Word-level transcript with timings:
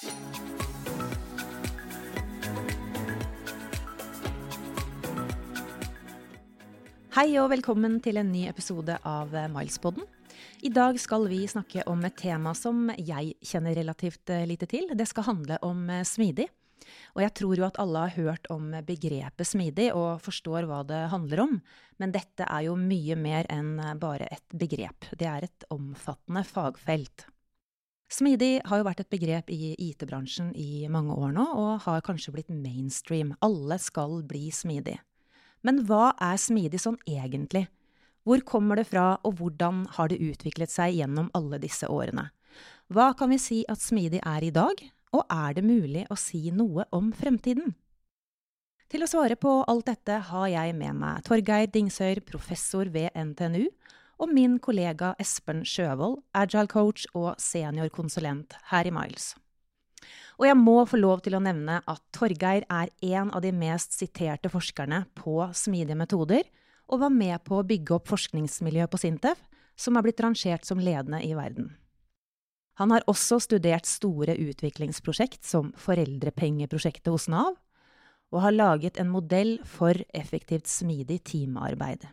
Hei 0.00 0.06
og 7.36 7.50
velkommen 7.52 7.98
til 8.00 8.16
en 8.16 8.30
ny 8.32 8.46
episode 8.48 8.96
av 9.04 9.34
Milespodden. 9.52 10.06
I 10.64 10.70
dag 10.72 10.96
skal 11.02 11.28
vi 11.28 11.42
snakke 11.44 11.84
om 11.84 12.00
et 12.08 12.16
tema 12.16 12.54
som 12.56 12.88
jeg 12.96 13.34
kjenner 13.44 13.76
relativt 13.76 14.32
eh, 14.32 14.46
lite 14.48 14.64
til. 14.70 14.88
Det 14.96 15.04
skal 15.10 15.26
handle 15.26 15.58
om 15.68 15.82
eh, 15.92 16.00
smidig. 16.08 16.46
Og 17.12 17.20
jeg 17.26 17.34
tror 17.36 17.60
jo 17.60 17.66
at 17.66 17.80
alle 17.84 18.06
har 18.06 18.16
hørt 18.16 18.48
om 18.48 18.72
begrepet 18.86 19.50
smidig 19.50 19.90
og 19.92 20.22
forstår 20.24 20.64
hva 20.70 20.80
det 20.88 21.02
handler 21.12 21.44
om. 21.44 21.58
Men 22.00 22.16
dette 22.16 22.48
er 22.48 22.70
jo 22.70 22.78
mye 22.80 23.20
mer 23.20 23.44
enn 23.52 23.76
bare 24.00 24.32
et 24.32 24.48
begrep. 24.56 25.12
Det 25.12 25.28
er 25.28 25.44
et 25.50 25.68
omfattende 25.68 26.40
fagfelt. 26.48 27.28
Smidig 28.10 28.58
har 28.66 28.80
jo 28.80 28.86
vært 28.88 29.04
et 29.04 29.12
begrep 29.12 29.50
i 29.54 29.74
IT-bransjen 29.78 30.50
i 30.58 30.88
mange 30.90 31.14
år 31.14 31.30
nå, 31.36 31.44
og 31.46 31.84
har 31.84 32.02
kanskje 32.02 32.32
blitt 32.34 32.50
mainstream. 32.50 33.36
Alle 33.38 33.78
skal 33.78 34.24
bli 34.26 34.48
smidig. 34.50 34.96
Men 35.62 35.84
hva 35.86 36.10
er 36.18 36.40
smidig 36.40 36.80
sånn 36.82 36.98
egentlig? 37.06 37.68
Hvor 38.26 38.42
kommer 38.42 38.80
det 38.80 38.88
fra, 38.90 39.14
og 39.22 39.38
hvordan 39.38 39.84
har 39.94 40.10
det 40.10 40.18
utviklet 40.26 40.72
seg 40.72 40.98
gjennom 40.98 41.30
alle 41.38 41.60
disse 41.62 41.86
årene? 41.86 42.26
Hva 42.90 43.12
kan 43.14 43.30
vi 43.30 43.38
si 43.38 43.60
at 43.70 43.78
smidig 43.78 44.24
er 44.26 44.42
i 44.42 44.50
dag, 44.50 44.82
og 45.14 45.22
er 45.30 45.54
det 45.54 45.64
mulig 45.66 46.02
å 46.10 46.18
si 46.18 46.50
noe 46.50 46.88
om 46.96 47.12
fremtiden? 47.14 47.76
Til 48.90 49.06
å 49.06 49.10
svare 49.10 49.36
på 49.38 49.52
alt 49.70 49.86
dette 49.86 50.16
har 50.32 50.48
jeg 50.50 50.74
med 50.74 50.98
meg 50.98 51.22
Torgeir 51.28 51.70
Dingsøyr, 51.70 52.24
professor 52.26 52.90
ved 52.90 53.14
NTNU, 53.14 53.68
og 54.20 54.32
min 54.34 54.58
kollega 54.60 55.14
Espen 55.20 55.62
Sjøvold, 55.64 56.20
agile 56.36 56.68
coach 56.68 57.06
og 57.16 57.32
seniorkonsulent 57.40 58.58
her 58.70 58.88
i 58.88 58.92
Miles. 58.94 59.32
Og 60.40 60.46
jeg 60.48 60.56
må 60.56 60.78
få 60.88 61.00
lov 61.00 61.20
til 61.24 61.36
å 61.36 61.42
nevne 61.44 61.80
at 61.88 62.02
Torgeir 62.16 62.64
er 62.72 62.92
en 63.04 63.32
av 63.32 63.42
de 63.44 63.52
mest 63.52 63.96
siterte 63.96 64.48
forskerne 64.52 65.02
på 65.16 65.42
smidige 65.56 65.98
metoder, 66.00 66.46
og 66.90 67.04
var 67.04 67.12
med 67.14 67.44
på 67.46 67.60
å 67.60 67.66
bygge 67.66 67.96
opp 67.96 68.08
forskningsmiljøet 68.10 68.90
på 68.90 69.00
Sintef, 69.00 69.42
som 69.76 69.96
er 69.96 70.04
blitt 70.04 70.20
rangert 70.20 70.66
som 70.66 70.80
ledende 70.82 71.20
i 71.24 71.34
verden. 71.36 71.74
Han 72.80 72.92
har 72.94 73.04
også 73.10 73.36
studert 73.44 73.88
store 73.88 74.34
utviklingsprosjekt 74.40 75.44
som 75.44 75.74
foreldrepengeprosjektet 75.80 77.12
hos 77.12 77.28
Nav, 77.28 77.58
og 78.32 78.44
har 78.44 78.56
laget 78.56 78.96
en 79.00 79.10
modell 79.12 79.58
for 79.68 79.96
effektivt 80.16 80.70
smidig 80.70 81.20
teamarbeid. 81.28 82.06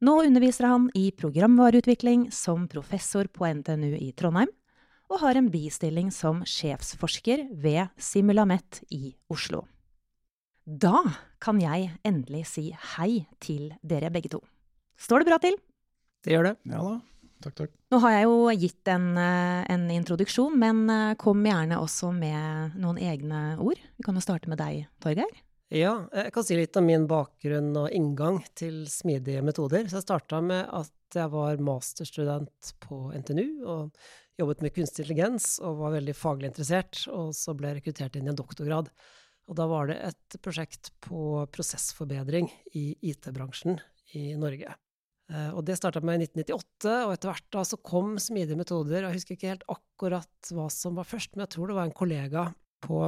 Nå 0.00 0.14
underviser 0.24 0.64
han 0.64 0.86
i 0.96 1.10
programvareutvikling 1.12 2.30
som 2.32 2.64
professor 2.72 3.28
på 3.28 3.44
NTNU 3.44 3.98
i 3.98 4.14
Trondheim, 4.16 4.48
og 5.12 5.20
har 5.20 5.36
en 5.36 5.50
bistilling 5.52 6.08
som 6.14 6.40
sjefsforsker 6.48 7.42
ved 7.60 7.90
Simulamet 8.00 8.80
i 8.96 9.10
Oslo. 9.28 9.66
Da 10.64 11.02
kan 11.42 11.60
jeg 11.60 11.90
endelig 12.06 12.46
si 12.48 12.70
hei 12.94 13.26
til 13.44 13.74
dere 13.84 14.08
begge 14.14 14.32
to. 14.32 14.40
Står 14.96 15.20
det 15.20 15.28
bra 15.28 15.40
til? 15.42 15.60
Det 16.24 16.32
gjør 16.32 16.48
det. 16.48 16.56
Ja 16.72 16.80
da. 16.86 16.96
Takk, 17.40 17.54
takk. 17.56 17.76
Nå 17.92 18.00
har 18.04 18.12
jeg 18.12 18.24
jo 18.28 18.40
gitt 18.60 18.88
en, 18.92 19.06
eh, 19.16 19.68
en, 19.72 19.86
introduksjon, 19.92 20.56
men 20.60 20.82
eh, 20.92 21.14
kom 21.20 21.40
gjerne 21.44 21.78
også 21.80 22.10
med 22.12 22.76
noen 22.80 23.00
egne 23.00 23.56
ord. 23.60 23.80
Vi 23.96 24.04
kan 24.04 24.16
jo 24.16 24.24
starte 24.24 24.48
med 24.52 24.60
deg, 24.60 24.84
Torgeir. 25.00 25.40
Ja, 25.70 25.92
jeg 26.10 26.32
kan 26.34 26.42
si 26.42 26.56
litt 26.58 26.74
om 26.80 26.88
min 26.88 27.04
bakgrunn 27.06 27.68
og 27.78 27.92
inngang 27.94 28.40
til 28.58 28.82
smidige 28.90 29.42
metoder. 29.46 29.84
Så 29.86 30.00
jeg 30.00 30.06
starta 30.08 30.40
med 30.42 30.66
at 30.66 31.14
jeg 31.14 31.30
var 31.30 31.62
masterstudent 31.62 32.72
på 32.82 32.98
NTNU 33.14 33.62
og 33.70 34.00
jobbet 34.40 34.64
med 34.64 34.74
kunstig 34.74 35.04
intelligens 35.04 35.52
og 35.62 35.78
var 35.84 35.94
veldig 35.94 36.16
faglig 36.18 36.50
interessert, 36.50 37.04
og 37.14 37.30
så 37.38 37.54
ble 37.54 37.70
jeg 37.70 37.78
rekruttert 37.78 38.18
inn 38.18 38.26
i 38.26 38.32
en 38.32 38.40
doktorgrad. 38.40 38.90
Og 39.46 39.58
da 39.58 39.68
var 39.70 39.92
det 39.92 40.00
et 40.10 40.38
prosjekt 40.42 40.90
på 41.06 41.46
prosessforbedring 41.54 42.50
i 42.74 42.84
IT-bransjen 43.12 43.78
i 44.18 44.32
Norge. 44.38 44.74
Eh, 45.30 45.50
og 45.54 45.62
det 45.66 45.78
starta 45.78 46.02
med 46.02 46.18
i 46.18 46.28
1998, 46.32 46.98
og 47.06 47.14
etter 47.14 47.30
hvert 47.30 47.50
da 47.54 47.66
så 47.66 47.78
kom 47.78 48.16
smidige 48.22 48.58
metoder. 48.58 49.06
Jeg 49.06 49.20
husker 49.20 49.38
ikke 49.38 49.54
helt 49.54 49.66
akkurat 49.70 50.54
hva 50.54 50.66
som 50.74 50.98
var 50.98 51.06
først, 51.06 51.36
men 51.36 51.46
jeg 51.46 51.54
tror 51.54 51.70
det 51.70 51.78
var 51.78 51.86
en 51.86 52.00
kollega 52.02 52.48
på 52.82 53.04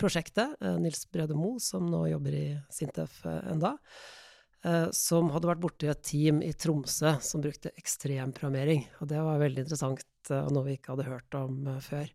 prosjektet, 0.00 0.56
eh, 0.60 0.78
Nils 0.82 1.04
Brede 1.12 1.36
Moe, 1.38 1.60
som 1.60 1.86
nå 1.90 2.06
jobber 2.12 2.36
i 2.38 2.46
Sintef 2.72 3.24
eh, 3.26 3.40
enda, 3.52 3.76
som 4.94 5.26
hadde 5.34 5.48
vært 5.48 5.58
borti 5.58 5.88
et 5.90 6.04
team 6.06 6.36
i 6.46 6.52
Tromsø 6.54 7.16
som 7.26 7.42
brukte 7.42 7.72
ekstremprogrammering. 7.74 8.84
Og 9.02 9.08
det 9.10 9.18
var 9.18 9.40
veldig 9.42 9.64
interessant 9.64 10.04
og 10.30 10.52
noe 10.54 10.66
vi 10.66 10.76
ikke 10.78 10.94
hadde 10.94 11.08
hørt 11.08 11.38
om 11.38 11.68
eh, 11.68 11.80
før. 11.82 12.10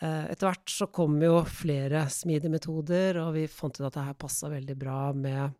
Eh, 0.00 0.26
etter 0.32 0.48
hvert 0.48 0.72
så 0.72 0.88
kom 0.92 1.18
jo 1.22 1.40
flere 1.48 2.06
smidige 2.12 2.52
metoder, 2.52 3.20
og 3.24 3.34
vi 3.36 3.46
fant 3.50 3.76
ut 3.76 3.86
at 3.86 3.96
det 3.98 4.06
her 4.08 4.20
passa 4.20 4.50
veldig 4.52 4.76
bra 4.80 5.00
med, 5.16 5.56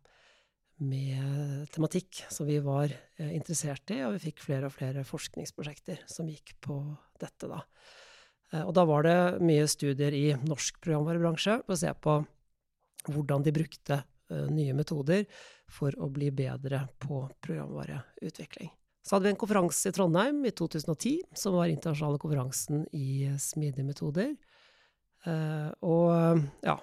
med, 0.81 1.67
tematikk 1.73 2.23
som 2.33 2.49
vi 2.49 2.57
var 2.63 2.89
eh, 2.89 3.33
interessert 3.37 3.93
i, 3.93 4.01
og 4.07 4.17
vi 4.17 4.25
fikk 4.29 4.45
flere 4.47 4.69
og 4.69 4.75
flere 4.75 5.05
forskningsprosjekter 5.07 6.05
som 6.09 6.29
gikk 6.31 6.55
på 6.63 6.81
dette, 7.21 7.51
da. 7.51 7.61
Og 8.51 8.73
da 8.75 8.83
var 8.83 9.05
det 9.07 9.17
mye 9.47 9.63
studier 9.71 10.11
i 10.11 10.25
norsk 10.43 10.81
programvarebransje 10.83 11.61
for 11.63 11.75
å 11.75 11.79
se 11.79 11.91
på 12.03 12.17
hvordan 13.07 13.45
de 13.45 13.53
brukte 13.55 14.01
nye 14.51 14.75
metoder 14.75 15.23
for 15.71 15.95
å 15.99 16.09
bli 16.11 16.29
bedre 16.35 16.83
på 16.99 17.23
programvareutvikling. 17.43 18.71
Så 19.01 19.15
hadde 19.15 19.29
vi 19.29 19.33
en 19.33 19.39
konferanse 19.39 19.89
i 19.89 19.95
Trondheim 19.95 20.43
i 20.45 20.51
2010, 20.53 21.23
som 21.33 21.55
var 21.57 21.71
internasjonale 21.71 22.19
konferansen 22.21 22.83
i 22.93 23.31
smidige 23.41 23.87
metoder. 23.87 24.35
Uh, 25.25 25.71
og 25.85 26.43
ja, 26.65 26.77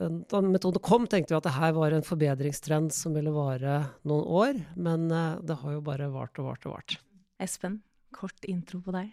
da 0.00 0.40
metoden 0.44 0.80
kom, 0.84 1.04
tenkte 1.04 1.34
vi 1.34 1.38
at 1.38 1.48
det 1.48 1.56
her 1.58 1.76
var 1.76 1.92
en 1.92 2.06
forbedringstrend 2.06 2.94
som 2.96 3.16
ville 3.16 3.32
vare 3.34 3.82
noen 4.08 4.24
år, 4.24 4.60
men 4.80 5.08
det 5.44 5.58
har 5.60 5.76
jo 5.76 5.84
bare 5.84 6.08
vart 6.12 6.40
og 6.40 6.48
vart 6.48 6.68
og 6.68 6.78
vart. 6.78 6.96
Espen, 7.40 7.82
kort 8.16 8.48
intro 8.48 8.80
på 8.84 8.96
deg. 8.96 9.12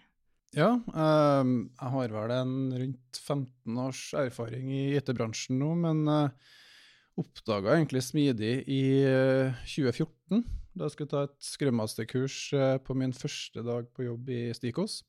Ja, 0.56 0.70
um, 0.80 1.56
jeg 1.76 1.92
har 1.92 2.14
vel 2.14 2.32
en 2.32 2.54
rundt 2.72 3.18
15 3.20 3.82
års 3.82 4.04
erfaring 4.16 4.70
i 4.72 4.84
IT-bransjen 4.96 5.58
nå, 5.60 5.74
men 5.82 6.06
uh, 6.08 6.54
oppdaga 7.20 7.74
egentlig 7.76 8.04
smidig 8.06 8.54
i 8.64 8.82
2014 9.68 10.46
da 10.78 10.86
jeg 10.86 10.94
skulle 10.94 11.12
ta 11.12 11.24
et 11.26 11.36
skrømmasterkurs 11.42 12.38
eh, 12.56 12.76
på 12.84 12.96
min 12.98 13.14
første 13.16 13.64
dag 13.66 13.88
på 13.94 14.06
jobb 14.06 14.28
i 14.30 14.42
Stikos. 14.56 15.00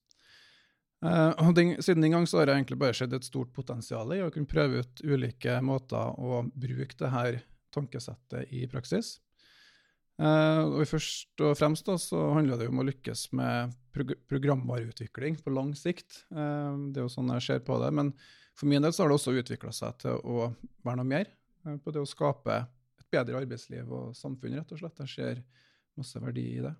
Uh, 0.99 1.31
og 1.45 1.53
den, 1.55 1.77
siden 1.79 2.03
den 2.03 2.17
gang 2.17 2.25
så 2.27 2.41
har 2.41 2.49
jeg 2.49 2.59
egentlig 2.59 2.79
bare 2.81 2.97
sett 2.97 3.13
et 3.15 3.23
stort 3.23 3.53
potensial 3.55 4.09
i 4.11 4.19
å 4.25 4.31
kunne 4.33 4.49
prøve 4.49 4.81
ut 4.83 5.03
ulike 5.05 5.53
måter 5.63 6.17
å 6.19 6.41
bruke 6.51 6.97
det 6.99 7.11
her 7.13 7.37
tankesettet 7.71 8.51
i 8.51 8.65
praksis. 8.67 9.19
Uh, 10.19 10.65
og 10.67 10.87
Først 10.89 11.39
og 11.45 11.53
fremst 11.55 11.87
da, 11.87 11.95
så 11.95 12.25
handler 12.35 12.59
det 12.59 12.67
om 12.67 12.81
å 12.81 12.87
lykkes 12.89 13.29
med 13.39 13.75
prog 13.95 14.11
programvareutvikling 14.27 15.39
på 15.39 15.53
lang 15.55 15.71
sikt. 15.79 16.25
Uh, 16.33 16.91
det 16.91 16.99
er 16.99 17.07
jo 17.07 17.13
sånn 17.13 17.31
jeg 17.37 17.45
ser 17.45 17.63
på 17.63 17.79
det. 17.79 17.93
Men 17.95 18.11
for 18.59 18.67
min 18.67 18.83
del 18.83 18.91
så 18.95 19.05
har 19.05 19.11
det 19.11 19.19
også 19.19 19.37
utvikla 19.39 19.71
seg 19.75 20.01
til 20.03 20.19
å 20.19 20.49
være 20.83 20.99
noe 20.99 21.07
mer. 21.07 21.31
på 21.83 21.91
det 21.91 22.01
å 22.01 22.07
skape 22.07 22.55
et 22.99 23.07
bedre 23.11 23.39
arbeidsliv 23.39 23.87
og 23.91 24.15
samfunn, 24.15 24.59
rett 24.59 24.71
og 24.71 24.79
slett. 24.79 25.01
Jeg 25.05 25.15
ser 25.15 25.41
masse 25.99 26.19
verdi 26.19 26.45
i 26.57 26.61
det. 26.63 26.73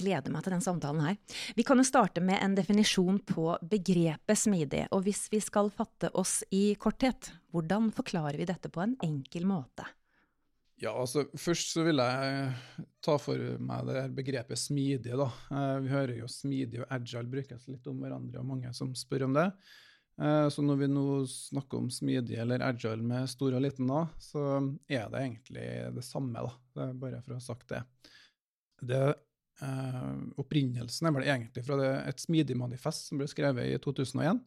Gleder 0.00 0.32
meg 0.32 0.44
til 0.44 0.54
den 0.54 0.64
samtalen 0.64 1.02
her. 1.04 1.16
Vi 1.56 1.64
kan 1.66 1.80
jo 1.80 1.84
starte 1.84 2.22
med 2.24 2.40
en 2.40 2.54
definisjon 2.56 3.20
på 3.28 3.52
begrepet 3.60 4.38
smidig. 4.38 4.86
Og 4.96 5.04
hvis 5.04 5.26
vi 5.32 5.40
skal 5.44 5.72
fatte 5.74 6.12
oss 6.16 6.40
i 6.56 6.74
korthet, 6.80 7.32
hvordan 7.52 7.90
forklarer 7.92 8.40
vi 8.40 8.48
dette 8.48 8.72
på 8.72 8.84
en 8.84 8.96
enkel 9.04 9.48
måte? 9.48 9.88
Ja, 10.80 10.94
altså 10.96 11.26
Først 11.36 11.74
så 11.74 11.84
vil 11.84 12.00
jeg 12.00 12.88
ta 13.04 13.18
for 13.20 13.42
meg 13.60 13.84
det 13.90 14.06
begrepet 14.16 14.58
smidig. 14.58 15.12
da. 15.12 15.28
Eh, 15.52 15.76
vi 15.84 15.92
hører 15.92 16.16
jo 16.22 16.28
smidig 16.30 16.80
og 16.80 16.92
agile 16.96 17.28
brukes 17.28 17.68
litt 17.68 17.86
om 17.90 18.00
hverandre, 18.00 18.40
og 18.40 18.48
mange 18.48 18.72
som 18.76 18.94
spør 18.96 19.26
om 19.28 19.36
det. 19.36 19.46
Eh, 20.20 20.46
så 20.48 20.64
når 20.64 20.80
vi 20.80 20.88
nå 20.88 21.04
snakker 21.28 21.82
om 21.82 21.90
smidig 21.92 22.38
eller 22.40 22.64
agile 22.64 23.04
med 23.04 23.28
stor 23.28 23.58
og 23.58 23.64
liten 23.64 23.92
da, 23.92 24.06
så 24.20 24.44
er 24.88 25.12
det 25.12 25.20
egentlig 25.20 25.66
det 25.98 26.06
samme, 26.06 26.46
da. 26.48 26.56
Det 26.72 26.86
er 26.86 27.02
bare 27.04 27.20
for 27.26 27.36
å 27.36 27.40
ha 27.42 27.44
sagt 27.44 27.68
det. 27.74 27.82
det 28.80 29.02
eh, 29.60 30.14
opprinnelsen 30.40 31.10
er 31.10 31.16
vel 31.18 31.28
egentlig 31.28 31.66
fra 31.66 31.76
det, 31.76 31.92
et 32.08 32.24
smidig 32.24 32.56
manifest 32.56 33.10
som 33.10 33.20
ble 33.20 33.28
skrevet 33.28 33.68
i 33.68 33.76
2001. 33.84 34.40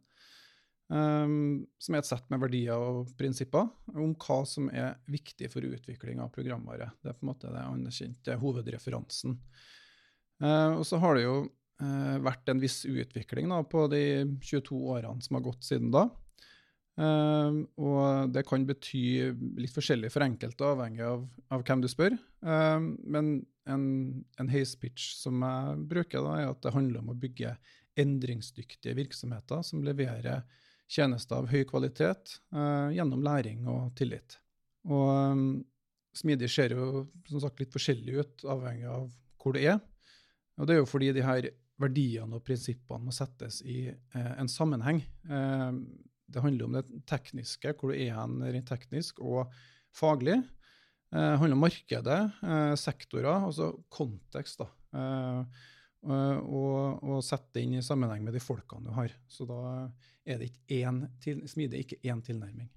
Um, 0.93 1.63
som 1.81 1.95
er 1.95 2.03
et 2.03 2.05
sett 2.05 2.27
med 2.29 2.41
verdier 2.43 2.77
og 2.77 3.07
prinsipper 3.17 3.65
om 3.97 4.11
hva 4.21 4.35
som 4.45 4.67
er 4.69 4.99
viktig 5.09 5.47
for 5.49 5.65
utvikling 5.65 6.19
av 6.21 6.29
programvare. 6.35 6.91
Det 7.01 7.09
er 7.09 7.15
på 7.17 7.25
en 7.25 7.31
måte 7.31 7.49
det 7.49 7.63
anerkjente 7.65 8.35
hovedreferansen. 8.37 9.39
Uh, 10.43 10.75
og 10.77 10.83
så 10.85 10.99
har 11.01 11.17
det 11.17 11.23
jo 11.23 11.37
uh, 11.47 12.17
vært 12.21 12.51
en 12.51 12.61
viss 12.61 12.83
utvikling 12.85 13.49
da, 13.49 13.63
på 13.65 13.87
de 13.89 14.03
22 14.43 14.81
årene 14.93 15.25
som 15.25 15.39
har 15.39 15.45
gått 15.47 15.65
siden 15.65 15.89
da. 15.95 16.05
Uh, 16.99 17.63
og 17.81 18.29
det 18.35 18.43
kan 18.45 18.67
bety 18.69 19.05
litt 19.63 19.73
forskjellig 19.73 20.11
for 20.13 20.27
enkelte, 20.27 20.67
avhengig 20.75 21.07
av, 21.07 21.23
av 21.57 21.63
hvem 21.65 21.81
du 21.81 21.89
spør. 21.89 22.19
Men 22.43 23.37
en, 23.65 23.85
en 24.37 24.51
pitch 24.77 25.15
som 25.23 25.41
jeg 25.41 25.87
bruker, 25.89 26.21
da, 26.21 26.35
er 26.37 26.51
at 26.51 26.61
det 26.61 26.75
handler 26.75 27.01
om 27.01 27.15
å 27.15 27.17
bygge 27.17 27.55
endringsdyktige 27.97 28.93
virksomheter 28.99 29.65
som 29.65 29.81
leverer 29.85 30.43
tjenester 30.91 31.39
av 31.39 31.49
høy 31.51 31.63
kvalitet 31.69 32.37
uh, 32.55 32.89
gjennom 32.93 33.23
læring 33.25 33.67
og 33.69 33.93
tillit. 33.97 34.39
Og 34.89 35.09
um, 35.33 35.45
Smidig 36.13 36.45
ser 36.53 36.75
jo 36.75 37.07
som 37.25 37.41
sagt 37.41 37.57
litt 37.57 37.73
forskjellig 37.73 38.19
ut, 38.19 38.43
avhengig 38.45 38.85
av 38.85 39.07
hvor 39.41 39.55
det 39.55 39.63
er. 39.71 39.79
Og 40.61 40.67
det 40.69 40.75
er 40.75 40.83
jo 40.83 40.89
fordi 40.91 41.07
de 41.15 41.23
her 41.25 41.47
verdiene 41.81 42.37
og 42.37 42.43
prinsippene 42.45 43.07
må 43.07 43.13
settes 43.15 43.63
i 43.65 43.87
uh, 43.89 44.33
en 44.37 44.51
sammenheng. 44.51 45.01
Uh, 45.25 45.73
det 46.29 46.43
handler 46.43 46.67
om 46.67 46.77
det 46.77 47.01
tekniske, 47.09 47.73
hvor 47.79 47.89
du 47.89 47.97
er 47.97 48.13
hen 48.13 48.37
rent 48.45 48.69
teknisk 48.69 49.23
og 49.25 49.49
faglig. 49.93 50.37
Det 51.13 51.21
handler 51.37 51.53
om 51.53 51.61
markedet, 51.61 52.19
sektorer, 52.81 53.43
altså 53.45 53.67
kontekst. 53.93 54.63
da. 54.63 55.43
Og, 56.03 56.99
og 56.99 57.21
sette 57.23 57.55
det 57.55 57.61
inn 57.63 57.77
i 57.79 57.83
sammenheng 57.85 58.25
med 58.25 58.35
de 58.35 58.41
folkene 58.43 58.89
du 58.89 58.95
har. 58.95 59.13
Så 59.31 59.47
da 59.47 59.59
er 60.27 60.39
det 60.41 60.49
ikke 60.49 60.81
én 60.83 61.03
til, 61.23 61.43
smidig 61.47 61.85
ikke 61.85 62.01
én 62.11 62.19
tilnærming. 62.25 62.67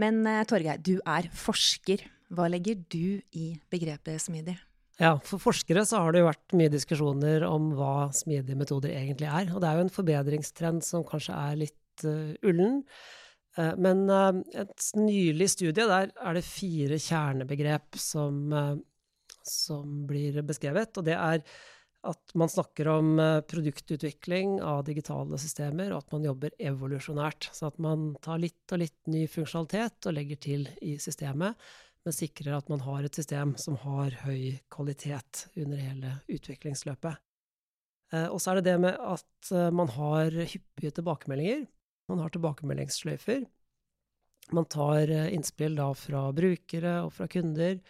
Men 0.00 0.22
eh, 0.28 0.44
Torgeir, 0.48 0.80
du 0.82 0.98
er 1.00 1.28
forsker. 1.34 2.04
Hva 2.34 2.48
legger 2.50 2.78
du 2.90 3.18
i 3.38 3.52
begrepet 3.72 4.20
smidig? 4.22 4.56
Ja, 5.00 5.14
For 5.24 5.40
forskere 5.40 5.84
så 5.86 6.00
har 6.00 6.14
det 6.14 6.22
jo 6.22 6.30
vært 6.30 6.56
mye 6.56 6.72
diskusjoner 6.72 7.44
om 7.46 7.68
hva 7.76 8.08
smidige 8.16 8.56
metoder 8.58 8.94
egentlig 8.96 9.28
er. 9.28 9.52
Og 9.52 9.60
det 9.62 9.68
er 9.68 9.78
jo 9.78 9.86
en 9.86 9.92
forbedringstrend 9.92 10.84
som 10.86 11.04
kanskje 11.06 11.36
er 11.36 11.60
litt 11.60 12.06
uh, 12.08 12.32
ullen. 12.48 12.80
Uh, 13.56 13.74
men 13.80 14.06
uh, 14.08 14.40
et 14.56 14.88
nylig 14.98 15.50
studie, 15.52 15.84
der 15.84 16.10
er 16.16 16.36
det 16.38 16.44
fire 16.48 16.98
kjernebegrep 17.00 18.00
som, 18.00 18.40
som 19.44 20.00
blir 20.08 20.40
beskrevet. 20.48 20.96
Og 20.96 21.06
det 21.06 21.18
er 21.20 21.44
at 22.06 22.34
man 22.38 22.50
snakker 22.50 22.88
om 22.88 23.18
eh, 23.18 23.40
produktutvikling 23.40 24.60
av 24.62 24.84
digitale 24.86 25.38
systemer, 25.40 25.92
og 25.92 26.04
at 26.04 26.14
man 26.14 26.26
jobber 26.28 26.54
evolusjonært. 26.58 27.50
Så 27.56 27.68
at 27.70 27.80
man 27.82 28.12
tar 28.24 28.40
litt 28.42 28.74
og 28.74 28.82
litt 28.82 29.10
ny 29.10 29.26
funksjonalitet 29.30 30.08
og 30.08 30.16
legger 30.16 30.40
til 30.46 30.66
i 30.84 30.96
systemet, 31.02 31.58
men 32.06 32.14
sikrer 32.14 32.56
at 32.56 32.70
man 32.70 32.84
har 32.86 33.06
et 33.06 33.18
system 33.18 33.56
som 33.58 33.78
har 33.82 34.14
høy 34.22 34.58
kvalitet 34.72 35.46
under 35.58 35.82
hele 35.82 36.16
utviklingsløpet. 36.30 37.22
Eh, 38.14 38.28
og 38.30 38.40
så 38.40 38.52
er 38.52 38.60
det 38.60 38.70
det 38.70 38.78
med 38.86 38.96
at 38.96 39.52
eh, 39.52 39.70
man 39.74 39.90
har 39.96 40.34
hyppige 40.38 40.94
tilbakemeldinger. 41.00 41.66
Man 42.10 42.22
har 42.22 42.34
tilbakemeldingssløyfer. 42.34 43.46
Man 44.54 44.68
tar 44.70 45.10
innspill 45.10 45.74
da 45.74 45.88
fra 45.98 46.28
brukere 46.30 47.00
og 47.02 47.16
fra 47.16 47.26
kunder. 47.26 47.80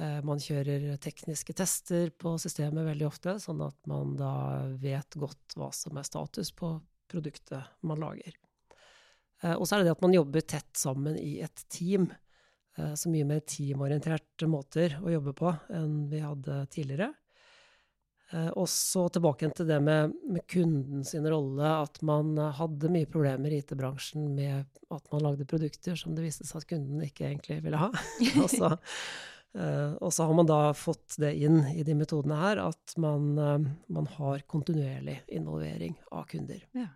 Eh, 0.00 0.20
man 0.26 0.42
kjører 0.42 0.96
tekniske 1.02 1.54
tester 1.54 2.10
på 2.18 2.34
systemet 2.42 2.86
veldig 2.88 3.06
ofte, 3.06 3.36
sånn 3.42 3.62
at 3.62 3.76
man 3.90 4.16
da 4.18 4.34
vet 4.80 5.14
godt 5.20 5.54
hva 5.58 5.70
som 5.74 6.00
er 6.00 6.08
status 6.08 6.50
på 6.56 6.74
produktet 7.10 7.62
man 7.86 8.02
lager. 8.02 8.34
Eh, 9.42 9.54
og 9.54 9.66
så 9.66 9.76
er 9.76 9.82
det 9.82 9.90
det 9.92 9.96
at 9.96 10.06
man 10.06 10.16
jobber 10.16 10.46
tett 10.54 10.72
sammen 10.78 11.18
i 11.20 11.36
et 11.46 11.66
team. 11.70 12.08
Eh, 12.78 12.94
så 12.98 13.12
mye 13.12 13.28
mer 13.28 13.44
teamorienterte 13.46 14.48
måter 14.50 14.96
å 14.98 15.12
jobbe 15.14 15.36
på 15.38 15.52
enn 15.74 16.08
vi 16.10 16.24
hadde 16.24 16.64
tidligere. 16.74 17.12
Og 18.58 18.64
så 18.66 19.04
tilbake 19.12 19.46
til 19.54 19.68
det 19.68 19.76
med, 19.84 20.14
med 20.26 20.42
kunden 20.50 21.04
sin 21.06 21.26
rolle, 21.30 21.68
at 21.84 22.00
man 22.02 22.32
hadde 22.56 22.88
mye 22.90 23.06
problemer 23.06 23.52
i 23.52 23.60
IT-bransjen 23.60 24.24
med 24.34 24.64
at 24.90 25.12
man 25.12 25.22
lagde 25.22 25.46
produkter 25.46 25.94
som 25.94 26.16
det 26.16 26.24
viste 26.24 26.46
seg 26.48 26.64
at 26.64 26.66
kunden 26.72 27.04
ikke 27.04 27.28
egentlig 27.28 27.60
ville 27.62 27.78
ha. 27.78 27.92
altså, 28.42 28.72
Uh, 28.74 29.33
og 29.54 30.10
så 30.12 30.26
har 30.26 30.34
man 30.34 30.48
da 30.48 30.58
fått 30.74 31.14
det 31.22 31.30
inn 31.46 31.60
i 31.70 31.84
de 31.86 31.94
metodene 31.94 32.36
her, 32.40 32.58
at 32.58 32.94
man, 32.98 33.26
uh, 33.38 33.66
man 33.86 34.08
har 34.16 34.42
kontinuerlig 34.50 35.20
involvering 35.36 35.94
av 36.10 36.24
kunder. 36.30 36.64
Ja. 36.74 36.88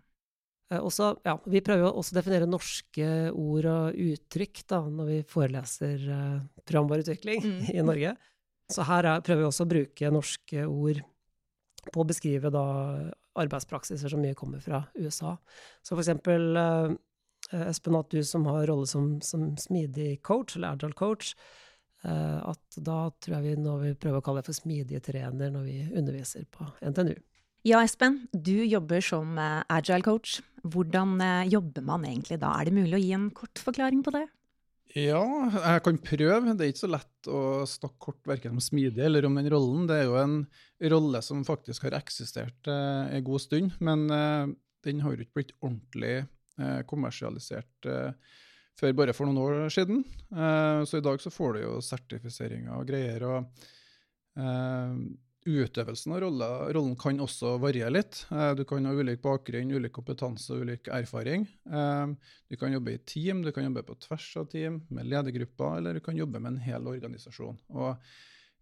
Uh, 0.73 0.81
også, 0.81 1.13
ja, 1.23 1.37
vi 1.47 1.61
prøver 1.63 1.85
jo 1.85 1.93
også 2.01 2.13
å 2.13 2.17
definere 2.17 2.49
norske 2.49 3.07
ord 3.31 3.69
og 3.71 4.01
uttrykk 4.03 4.65
da, 4.73 4.81
når 4.97 5.11
vi 5.13 5.19
foreleser 5.31 6.03
programvareutvikling 6.65 7.45
mm. 7.45 7.61
i 7.77 7.85
Norge. 7.85 8.17
Så 8.69 8.83
her 8.85 9.07
er, 9.07 9.23
prøver 9.25 9.45
vi 9.45 9.49
også 9.49 9.65
å 9.65 9.71
bruke 9.71 10.11
norske 10.13 10.67
ord 10.67 10.99
på 11.89 12.03
å 12.03 12.09
beskrive 12.09 12.51
da, 12.53 12.65
arbeidspraksiser 13.39 14.11
som 14.11 14.19
mye 14.21 14.35
kommer 14.37 14.59
fra 14.61 14.83
USA. 14.99 15.37
Så 15.79 15.95
for 15.95 16.03
eksempel 16.03 16.59
Espen, 17.55 17.95
at 17.97 18.11
du 18.11 18.19
som 18.27 18.43
har 18.51 18.67
rolle 18.67 18.85
som, 18.85 19.15
som 19.25 19.53
smidig 19.57 20.19
coach, 20.27 20.57
eller 20.59 20.75
agile 20.75 20.93
coach, 20.99 21.31
Eh, 21.33 21.68
at 22.03 22.77
da 22.79 22.97
tror 23.19 23.33
jeg 23.35 23.43
vi 23.43 23.53
nå 23.59 23.73
vil 23.81 23.95
prøve 23.99 24.21
å 24.21 24.23
kalle 24.23 24.39
det 24.39 24.47
for 24.47 24.55
smidige 24.55 25.01
trener 25.03 25.49
når 25.51 25.65
vi 25.67 25.79
underviser 25.99 26.45
på 26.47 26.67
NTNU. 26.79 27.17
Ja, 27.67 27.81
Espen, 27.83 28.21
du 28.31 28.55
jobber 28.63 29.03
som 29.03 29.35
eh, 29.35 29.61
agile 29.67 30.05
coach. 30.05 30.37
Hvordan 30.63 31.17
eh, 31.19 31.49
jobber 31.51 31.83
man 31.83 32.05
egentlig 32.07 32.39
da? 32.39 32.53
Er 32.55 32.69
det 32.69 32.75
mulig 32.77 32.95
å 32.95 33.01
gi 33.01 33.11
en 33.17 33.25
kort 33.35 33.59
forklaring 33.59 34.03
på 34.05 34.13
det? 34.15 34.25
Ja, 34.95 35.21
jeg 35.51 35.83
kan 35.85 35.99
prøve. 36.01 36.55
Det 36.55 36.65
er 36.65 36.71
ikke 36.71 36.85
så 36.85 36.89
lett 36.89 37.29
å 37.29 37.41
snakke 37.69 38.05
kort 38.07 38.31
verken 38.31 38.55
om 38.55 38.63
smidig 38.63 39.03
eller 39.05 39.27
om 39.27 39.35
den 39.37 39.51
rollen. 39.51 39.85
Det 39.89 39.99
er 39.99 40.07
jo 40.07 40.15
en 40.21 40.39
rolle 40.95 41.21
som 41.25 41.43
faktisk 41.45 41.89
har 41.89 41.99
eksistert 41.99 42.71
eh, 42.71 43.11
en 43.17 43.27
god 43.27 43.43
stund, 43.43 43.75
men 43.83 44.07
eh, 44.07 44.55
den 44.87 45.03
har 45.03 45.13
jo 45.13 45.27
ikke 45.27 45.41
blitt 45.41 45.55
ordentlig 45.59 46.15
eh, 46.23 46.79
kommersialisert 46.87 47.91
før 48.79 48.95
bare 48.97 49.15
for 49.15 49.29
noen 49.29 49.41
år 49.43 49.73
siden. 49.73 50.03
Uh, 50.31 50.85
så 50.87 50.99
i 50.99 51.05
dag 51.05 51.21
så 51.21 51.31
får 51.33 51.55
du 51.55 51.63
jo 51.65 51.79
sertifiseringer 51.83 52.77
og 52.77 52.87
greier. 52.89 53.25
og 53.27 53.65
uh, 54.39 54.93
Utøvelsen 55.49 56.13
av 56.13 56.19
rollen, 56.21 56.73
rollen 56.75 56.95
kan 56.99 57.21
også 57.23 57.55
variere 57.63 57.93
litt. 57.93 58.21
Uh, 58.29 58.51
du 58.59 58.65
kan 58.69 58.85
ha 58.85 58.93
ulik 58.93 59.21
bakgrunn, 59.23 59.71
ulik 59.71 59.95
kompetanse 59.95 60.53
og 60.53 60.65
ulik 60.67 60.89
erfaring. 60.93 61.47
Du 61.65 62.57
kan 62.59 62.75
jobbe 62.75 62.95
i 62.95 63.03
team, 63.07 63.43
du 63.45 63.53
kan 63.55 63.65
jobbe 63.65 63.85
på 63.87 63.97
tvers 64.03 64.27
av 64.41 64.49
team, 64.51 64.81
med 64.93 65.07
ledergrupper, 65.09 65.79
eller 65.79 65.97
du 65.97 66.03
kan 66.05 66.19
jobbe 66.19 66.41
med 66.43 66.53
en 66.53 66.65
hel 66.67 66.91
organisasjon. 66.91 67.57
Og 67.75 67.95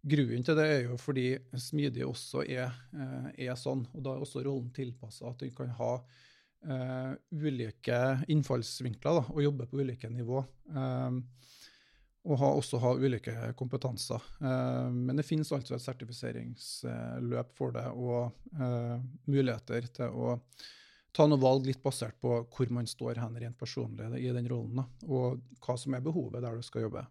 Grunnen 0.08 0.44
til 0.46 0.54
det 0.54 0.64
er 0.70 0.84
jo 0.86 0.96
fordi 1.02 1.24
smidig 1.58 2.04
også 2.06 2.44
er, 2.46 2.70
er 3.34 3.56
sånn, 3.58 3.80
og 3.90 4.04
da 4.06 4.12
er 4.14 4.22
også 4.22 4.44
rollen 4.46 4.68
tilpassa 4.72 5.26
at 5.26 5.42
du 5.42 5.50
kan 5.56 5.72
ha 5.74 5.90
uh, 6.66 7.14
ulike 7.30 7.98
innfallsvinkler 8.28 9.20
da, 9.20 9.24
og 9.32 9.42
jobbe 9.42 9.68
på 9.68 9.82
ulike 9.82 10.10
nivå. 10.10 10.42
Um, 10.74 11.22
og 12.28 12.40
ha, 12.42 12.48
også 12.58 12.80
ha 12.82 12.94
ulike 12.98 13.34
kompetanser. 13.56 14.24
Uh, 14.42 14.88
men 14.92 15.16
det 15.18 15.26
finnes 15.26 15.52
altså 15.54 15.76
et 15.76 15.84
sertifiseringsløp 15.84 17.54
for 17.56 17.76
det, 17.76 17.86
og 17.94 18.32
uh, 18.58 18.96
muligheter 19.30 19.88
til 20.00 20.18
å 20.18 20.38
ta 21.14 21.24
noe 21.26 21.40
valg 21.40 21.66
litt 21.66 21.82
basert 21.82 22.18
på 22.20 22.42
hvor 22.52 22.74
man 22.74 22.86
står 22.86 23.22
hen 23.22 23.38
rent 23.40 23.58
personlig 23.58 24.10
i 24.20 24.34
den 24.34 24.48
rollen, 24.50 24.82
da, 24.82 24.88
og 25.08 25.40
hva 25.64 25.78
som 25.80 25.96
er 25.96 26.04
behovet 26.04 26.44
der 26.44 26.58
du 26.58 26.66
skal 26.66 26.84
jobbe. 26.84 27.06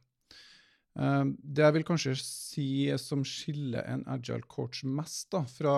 Det 0.97 1.61
jeg 1.61 1.73
vil 1.75 1.83
kanskje 1.85 2.13
si 2.17 2.69
som 2.97 3.25
skiller 3.27 3.83
en 3.85 4.05
agile 4.09 4.45
coach 4.49 4.81
mest 4.85 5.27
da, 5.33 5.43
fra 5.45 5.73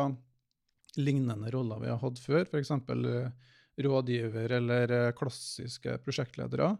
lignende 0.99 1.51
roller 1.51 1.81
vi 1.81 1.89
har 1.91 1.99
hatt 2.03 2.21
før, 2.21 2.45
f.eks. 2.45 2.71
Rådgiver 3.79 4.51
eller 4.51 4.91
eh, 4.91 5.11
klassiske 5.15 5.97
prosjektledere, 6.03 6.73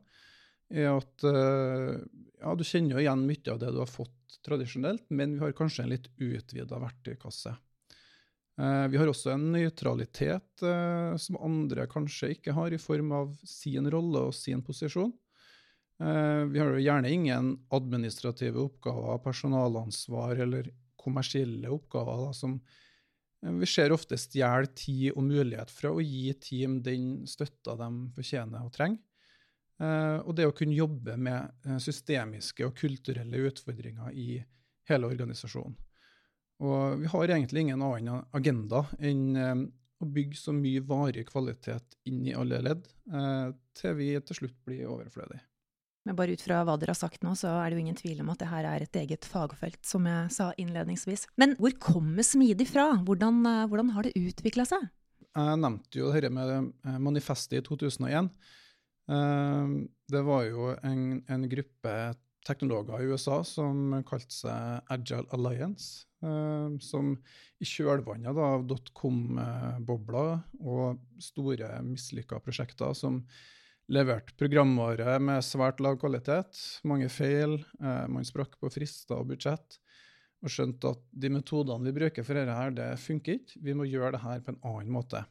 er 0.70 0.91
at 0.91 1.25
eh, 1.25 1.96
ja, 2.41 2.56
du 2.56 2.65
kjenner 2.65 2.98
jo 2.98 3.03
igjen 3.03 3.25
mye 3.27 3.53
av 3.53 3.62
det 3.62 3.72
du 3.74 3.79
har 3.82 3.89
fått 3.89 4.39
tradisjonelt, 4.46 5.08
men 5.10 5.38
vi 5.38 5.44
har 5.46 5.56
kanskje 5.58 5.86
en 5.86 5.94
litt 5.94 6.10
utvida 6.15 6.82
verktøykasse. 6.82 7.56
Eh, 8.60 8.86
vi 8.91 9.00
har 9.00 9.10
også 9.10 9.34
en 9.34 9.48
nøytralitet 9.56 10.65
som 11.24 11.39
andre 11.39 11.88
kanskje 11.91 12.34
ikke 12.36 12.53
har, 12.58 12.75
i 12.75 12.82
form 12.82 13.15
av 13.15 13.34
sin 13.48 13.89
rolle 13.91 14.27
og 14.29 14.36
sin 14.36 14.63
posisjon. 14.65 15.15
Vi 16.00 16.60
har 16.62 16.70
jo 16.72 16.79
gjerne 16.79 17.10
ingen 17.12 17.48
administrative 17.75 18.62
oppgaver, 18.62 19.18
personalansvar 19.20 20.39
eller 20.46 20.70
kommersielle 20.96 21.68
oppgaver 21.75 22.22
da, 22.22 22.29
som 22.38 22.53
vi 23.41 23.67
ser 23.69 23.93
ofte 23.96 24.17
stjele 24.19 24.67
tid 24.75 25.13
og 25.13 25.24
mulighet 25.24 25.72
fra 25.72 25.91
å 25.96 26.03
gi 26.03 26.34
team 26.43 26.79
den 26.84 27.25
støtta 27.29 27.77
de 27.79 27.89
fortjener 28.15 28.65
og 28.65 28.74
trenger. 28.75 29.01
Eh, 29.79 30.17
og 30.19 30.34
det 30.36 30.50
å 30.50 30.55
kunne 30.55 30.75
jobbe 30.75 31.15
med 31.15 31.65
eh, 31.65 31.77
systemiske 31.79 32.67
og 32.67 32.75
kulturelle 32.75 33.46
utfordringer 33.48 34.12
i 34.12 34.41
hele 34.91 35.12
organisasjonen. 35.12 35.77
Og 36.60 37.00
vi 37.00 37.08
har 37.08 37.31
egentlig 37.31 37.63
ingen 37.63 37.84
annen 37.86 38.25
agenda 38.36 38.81
enn 39.00 39.69
å 40.03 40.08
bygge 40.12 40.36
så 40.36 40.51
mye 40.51 40.81
varig 40.84 41.24
kvalitet 41.29 41.96
inn 42.12 42.25
i 42.27 42.34
alle 42.36 42.60
ledd, 42.65 42.89
til 43.79 43.96
vi 43.96 44.10
til 44.19 44.39
slutt 44.41 44.58
blir 44.67 44.89
overflødige. 44.91 45.39
Men 46.10 46.18
bare 46.18 46.34
ut 46.34 46.42
fra 46.42 46.63
hva 46.66 46.74
dere 46.82 46.89
har 46.96 46.98
sagt 46.98 47.22
nå, 47.22 47.36
så 47.38 47.51
er 47.62 47.70
det 47.70 47.78
jo 47.78 47.82
ingen 47.84 47.98
tvil 47.98 48.24
om 48.24 48.32
at 48.34 48.39
det 48.42 48.48
her 48.50 48.66
er 48.66 48.82
et 48.82 48.98
eget 48.98 49.28
fagfelt, 49.30 49.78
som 49.86 50.08
jeg 50.10 50.32
sa 50.34 50.48
innledningsvis. 50.58 51.28
Men 51.38 51.51
hvor 51.62 51.75
kommer 51.78 52.25
smidig 52.25 52.66
fra? 52.72 52.96
Hvordan, 53.06 53.44
eh, 53.46 53.68
hvordan 53.70 53.92
har 53.94 54.08
det 54.08 54.16
utvikla 54.18 54.66
seg? 54.66 54.88
Jeg 55.38 55.60
nevnte 55.62 56.00
jo 56.00 56.08
dette 56.10 56.32
med 56.34 56.54
eh, 56.56 56.96
manifestet 56.98 57.60
i 57.60 57.62
2001. 57.68 58.32
Eh, 59.13 59.75
det 60.10 60.24
var 60.25 60.48
jo 60.48 60.72
en, 60.82 61.04
en 61.30 61.46
gruppe 61.51 61.94
teknologer 62.50 63.06
i 63.06 63.13
USA 63.13 63.44
som 63.46 64.00
kalte 64.10 64.34
seg 64.34 64.89
Agile 64.89 65.30
Alliance, 65.36 66.08
som 66.84 67.12
i 67.62 67.68
kjølvannet 67.68 68.36
av 68.44 68.66
dotcom-bobla 68.68 70.24
og 70.60 71.22
store 71.22 71.70
mislykka 71.86 72.42
prosjekter 72.44 72.98
som 72.98 73.22
leverte 73.89 74.36
programvare 74.38 75.17
med 75.24 75.43
svært 75.46 75.81
lav 75.84 75.98
kvalitet, 76.01 76.58
mange 76.88 77.10
feil, 77.12 77.58
eh, 77.81 78.05
man 78.12 78.27
sprakk 78.27 78.60
på 78.62 78.72
frister 78.74 79.17
og 79.17 79.31
budsjett, 79.31 79.79
og 80.39 80.53
skjønte 80.53 80.93
at 80.93 81.01
de 81.12 81.31
metodene 81.34 81.89
vi 81.89 81.96
bruker 81.98 82.25
for 82.25 82.38
dette, 82.38 82.55
her, 82.55 82.72
det 82.75 82.89
funker 83.01 83.39
ikke, 83.39 83.60
vi 83.65 83.75
må 83.75 83.89
gjøre 83.89 84.13
det 84.15 84.24
her 84.24 84.46
på 84.46 84.53
en 84.53 84.62
annen 84.72 84.93
måte. 84.93 85.24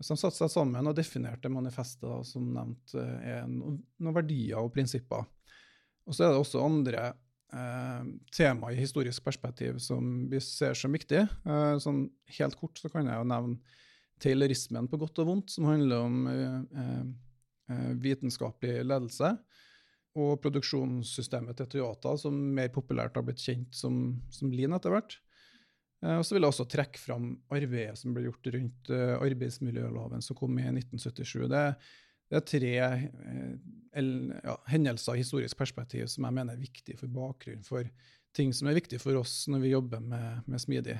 Så 0.00 0.14
de 0.14 0.20
satte 0.20 0.38
seg 0.40 0.50
sammen 0.50 0.90
og 0.90 0.96
definerte 0.96 1.50
manifestet 1.52 2.06
da, 2.06 2.18
som 2.26 2.46
nevnt 2.54 2.96
er 2.98 3.44
er 3.44 3.44
noen 3.50 4.16
verdier 4.16 4.58
og 4.62 4.72
prinsipper. 4.74 5.22
Og 6.04 6.16
så 6.16 6.26
er 6.26 6.34
det 6.34 6.40
også 6.42 6.64
andre 6.64 7.04
eh, 7.54 8.08
tema 8.34 8.72
i 8.72 8.80
historisk 8.80 9.24
perspektiv 9.24 9.78
som 9.82 10.26
vi 10.30 10.40
ser 10.42 10.74
som 10.78 10.92
viktige. 10.94 11.28
Eh, 11.46 11.76
sånn 11.82 12.08
helt 12.38 12.58
kort 12.60 12.80
så 12.80 12.90
kan 12.92 13.08
jeg 13.08 13.20
jo 13.20 13.28
nevne 13.30 13.80
taylorismen 14.22 14.88
på 14.90 14.98
godt 15.00 15.22
og 15.22 15.30
vondt, 15.30 15.54
som 15.54 15.68
handler 15.70 16.04
om 16.04 16.18
eh, 16.30 16.58
eh, 16.82 17.06
vitenskapelig 18.00 18.82
ledelse. 18.84 19.30
Og 20.20 20.36
produksjonssystemet 20.44 21.56
til 21.58 21.68
Toyota, 21.72 22.12
som 22.20 22.36
mer 22.54 22.68
populært 22.74 23.16
har 23.18 23.24
blitt 23.26 23.42
kjent 23.42 23.74
som, 23.74 24.20
som 24.30 24.52
Lean 24.52 24.76
etter 24.76 24.92
hvert. 24.94 25.16
Eh, 26.04 26.16
og 26.18 26.24
så 26.26 26.36
vil 26.36 26.44
jeg 26.44 26.54
også 26.54 26.66
trekke 26.70 27.00
fram 27.00 27.30
arbeidet 27.54 27.98
som 28.00 28.14
ble 28.14 28.26
gjort 28.28 28.50
rundt 28.54 28.90
eh, 28.92 29.14
arbeidsmiljøloven 29.16 30.24
som 30.24 30.38
kom 30.38 30.58
i 30.60 30.66
1977. 30.68 31.46
Det, 31.52 31.62
det 32.30 32.40
er 32.40 32.46
tre 32.50 32.74
eh, 32.74 33.54
ja, 33.94 34.58
hendelser 34.70 35.16
i 35.16 35.24
historisk 35.24 35.58
perspektiv 35.60 36.06
som 36.12 36.28
jeg 36.28 36.36
mener 36.36 36.56
er 36.56 36.62
viktige 36.62 37.00
for 37.00 37.12
bakgrunnen 37.14 37.66
for 37.66 37.88
ting 38.34 38.50
som 38.56 38.68
er 38.68 38.78
viktig 38.78 38.98
for 38.98 39.20
oss 39.20 39.44
når 39.50 39.62
vi 39.62 39.74
jobber 39.74 40.02
med, 40.02 40.46
med 40.50 40.62
smidig. 40.62 40.98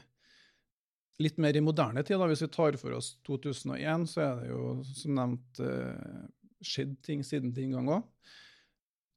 Litt 1.22 1.36
mer 1.38 1.54
i 1.54 1.62
moderne 1.62 2.02
tid, 2.02 2.18
da, 2.18 2.26
hvis 2.26 2.42
vi 2.42 2.50
tar 2.54 2.74
for 2.78 2.96
oss 2.96 3.12
2001, 3.26 4.08
så 4.10 4.22
er 4.24 4.40
det 4.40 4.48
jo 4.50 4.62
som 4.88 5.14
nevnt 5.18 5.60
eh, 5.62 6.24
skjedd 6.66 6.96
ting 7.04 7.24
siden 7.26 7.52
den 7.54 7.74
gang 7.76 7.90
òg. 7.98 8.08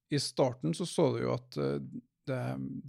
I 0.10 0.20
starten 0.24 0.75
så, 0.75 0.88
så 0.88 1.10
du 1.16 1.24
jo 1.25 1.34
at 1.36 1.58
eh, 1.60 1.80
det, 2.27 2.42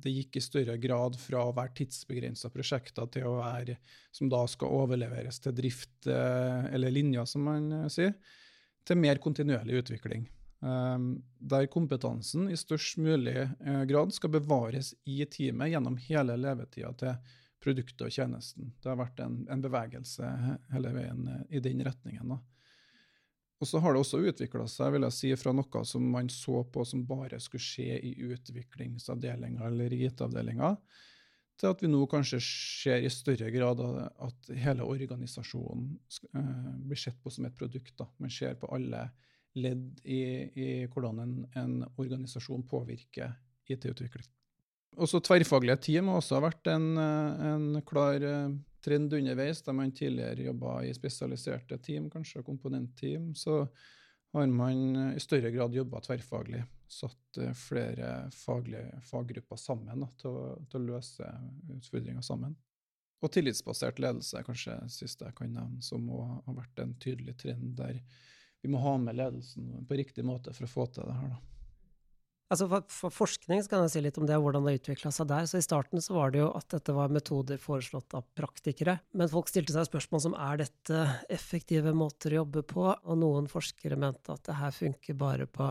det, 0.03 0.13
gikk 0.15 0.39
i 0.39 0.43
større 0.43 0.77
grad 0.83 1.19
fra 1.19 1.45
å 1.47 1.55
være 1.55 1.75
tidsbegrensa 1.81 2.51
prosjekter 2.55 3.07
til 3.15 3.29
å 3.31 3.37
være 3.39 3.79
som 4.15 4.31
da 4.31 4.45
skal 4.51 4.75
overleveres 4.83 5.39
til 5.43 5.55
drift, 5.59 5.97
eh, 6.11 6.69
eller 6.75 6.95
linjer, 6.95 7.27
som 7.31 7.47
man 7.47 7.71
sier 7.93 8.15
til 8.87 8.99
mer 8.99 9.21
kontinuerlig 9.23 9.83
utvikling. 9.83 10.29
Um, 10.59 11.21
der 11.39 11.69
kompetansen 11.71 12.49
i 12.51 12.57
størst 12.59 12.97
mulig 12.99 13.45
grad 13.87 14.11
skal 14.11 14.33
bevares 14.35 14.89
i 15.07 15.21
teamet 15.31 15.71
gjennom 15.71 15.99
hele 16.09 16.35
levetida 16.41 16.91
til 16.99 17.37
produktet 17.63 18.07
og 18.07 18.15
tjenesten. 18.15 18.73
Det 18.83 18.91
har 18.91 18.99
vært 18.99 19.21
en, 19.23 19.41
en 19.51 19.63
bevegelse 19.63 20.29
hele 20.73 20.95
veien 20.95 21.27
i 21.51 21.61
den 21.63 21.83
retningen. 21.87 22.35
Da. 22.35 22.39
Og 23.59 23.67
så 23.67 23.81
har 23.83 23.95
det 23.95 24.01
også 24.05 24.21
utvikla 24.23 24.69
seg 24.71 24.95
vil 24.95 25.05
jeg 25.09 25.17
si, 25.17 25.31
fra 25.39 25.53
noe 25.57 25.83
som 25.87 26.05
man 26.13 26.29
så 26.31 26.63
på 26.71 26.85
som 26.87 27.03
bare 27.09 27.41
skulle 27.43 27.65
skje 27.65 27.99
i 28.07 28.13
utviklingsavdelinga 28.29 29.67
eller 29.67 29.95
i 29.95 30.05
IT-avdelinga, 30.07 30.77
til 31.59 31.73
at 31.73 31.83
vi 31.83 31.91
nå 31.91 32.05
kanskje 32.11 32.39
ser 32.45 33.03
i 33.03 33.11
større 33.11 33.51
grad 33.51 33.83
at 33.83 34.51
hele 34.63 34.87
organisasjonen 34.87 35.89
uh, 36.37 36.69
blir 36.87 37.01
sett 37.03 37.19
på 37.19 37.33
som 37.35 37.49
et 37.49 37.57
produkt. 37.59 37.97
Da. 37.99 38.07
Man 38.23 38.31
ser 38.31 38.55
på 38.61 38.71
alle 38.75 39.09
ledd 39.59 39.99
i, 40.07 40.23
i 40.55 40.69
hvordan 40.93 41.19
en, 41.25 41.35
en, 41.59 41.77
organisasjon 41.99 42.63
påvirker 42.69 43.35
IT-utvikling. 43.67 44.29
Også 45.03 45.19
tverrfaglige 45.23 45.81
team 45.89 46.13
har 46.13 46.23
også 46.23 46.39
vært 46.47 46.71
en, 46.71 46.93
en 46.95 47.83
klar 47.87 48.23
uh, 48.23 48.55
trend 48.85 49.13
underveis, 49.15 49.63
der 49.67 49.77
man 49.77 49.93
tidligere 49.93 50.49
jobba 50.49 50.81
i 50.87 50.95
spesialiserte 50.95 51.79
team, 51.83 52.11
kanskje 52.11 52.45
komponentteam. 52.47 53.35
så 53.35 53.67
har 54.33 54.47
man 54.47 55.15
i 55.15 55.21
større 55.21 55.51
grad 55.51 55.75
jobba 55.75 56.01
tverrfaglig 56.05 56.63
satt 56.89 57.37
eh, 57.37 57.53
flere 57.53 58.31
faglige 58.31 59.01
faggrupper 59.05 59.57
sammen 59.57 60.01
da, 60.01 60.09
til, 60.21 60.31
å, 60.31 60.57
til, 60.71 60.81
å, 60.81 60.95
løse 60.95 61.29
utfordringer 61.77 62.25
sammen. 62.25 62.57
Og 63.23 63.33
tillitsbasert 63.35 63.99
ledelse 63.99 64.39
er 64.39 64.47
kanskje 64.47 64.77
det 64.85 64.95
siste 64.95 65.27
jeg 65.27 65.37
kan 65.39 65.53
nevne, 65.53 65.83
som 65.83 66.05
må 66.07 66.23
ha 66.47 66.55
vært 66.55 66.85
en 66.85 66.95
tydelig 67.03 67.37
trend 67.41 67.75
der 67.79 68.01
vi 68.63 68.71
må 68.71 68.81
ha 68.83 68.97
med 68.99 69.19
ledelsen 69.19 69.85
på 69.87 69.99
riktig 69.99 70.25
måte 70.27 70.55
for 70.55 70.67
å 70.67 70.71
få 70.71 70.87
til 70.95 71.07
det 71.07 71.17
her. 71.19 71.35
da. 71.35 71.58
Altså 72.49 72.65
for, 72.71 72.85
for, 72.89 73.13
forskning 73.13 73.61
så 73.61 73.69
kan 73.69 73.83
jeg 73.85 73.93
si 73.93 74.01
litt 74.01 74.19
om 74.21 74.25
det, 74.29 74.37
hvordan 74.41 74.65
det 74.65 74.79
utvikla 74.79 75.11
seg 75.13 75.29
der. 75.29 75.45
Så 75.49 75.61
I 75.61 75.65
starten 75.67 76.01
så 76.01 76.15
var 76.17 76.33
det 76.33 76.41
jo 76.41 76.49
at 76.57 76.71
dette 76.73 76.95
var 76.97 77.13
metoder 77.13 77.61
foreslått 77.61 78.17
av 78.17 78.25
praktikere. 78.39 78.97
Men 79.13 79.29
folk 79.29 79.51
stilte 79.53 79.75
seg 79.77 79.89
spørsmål 79.91 80.23
som 80.25 80.37
er 80.41 80.63
dette 80.63 81.03
effektive 81.35 81.93
måter 81.97 82.33
å 82.33 82.41
jobbe 82.43 82.65
på? 82.71 82.87
Og 82.89 83.21
noen 83.21 83.51
forskere 83.53 84.01
mente 84.01 84.33
at 84.33 84.49
det 84.49 84.57
her 84.63 84.73
funker 84.73 85.19
bare 85.21 85.49
på 85.51 85.69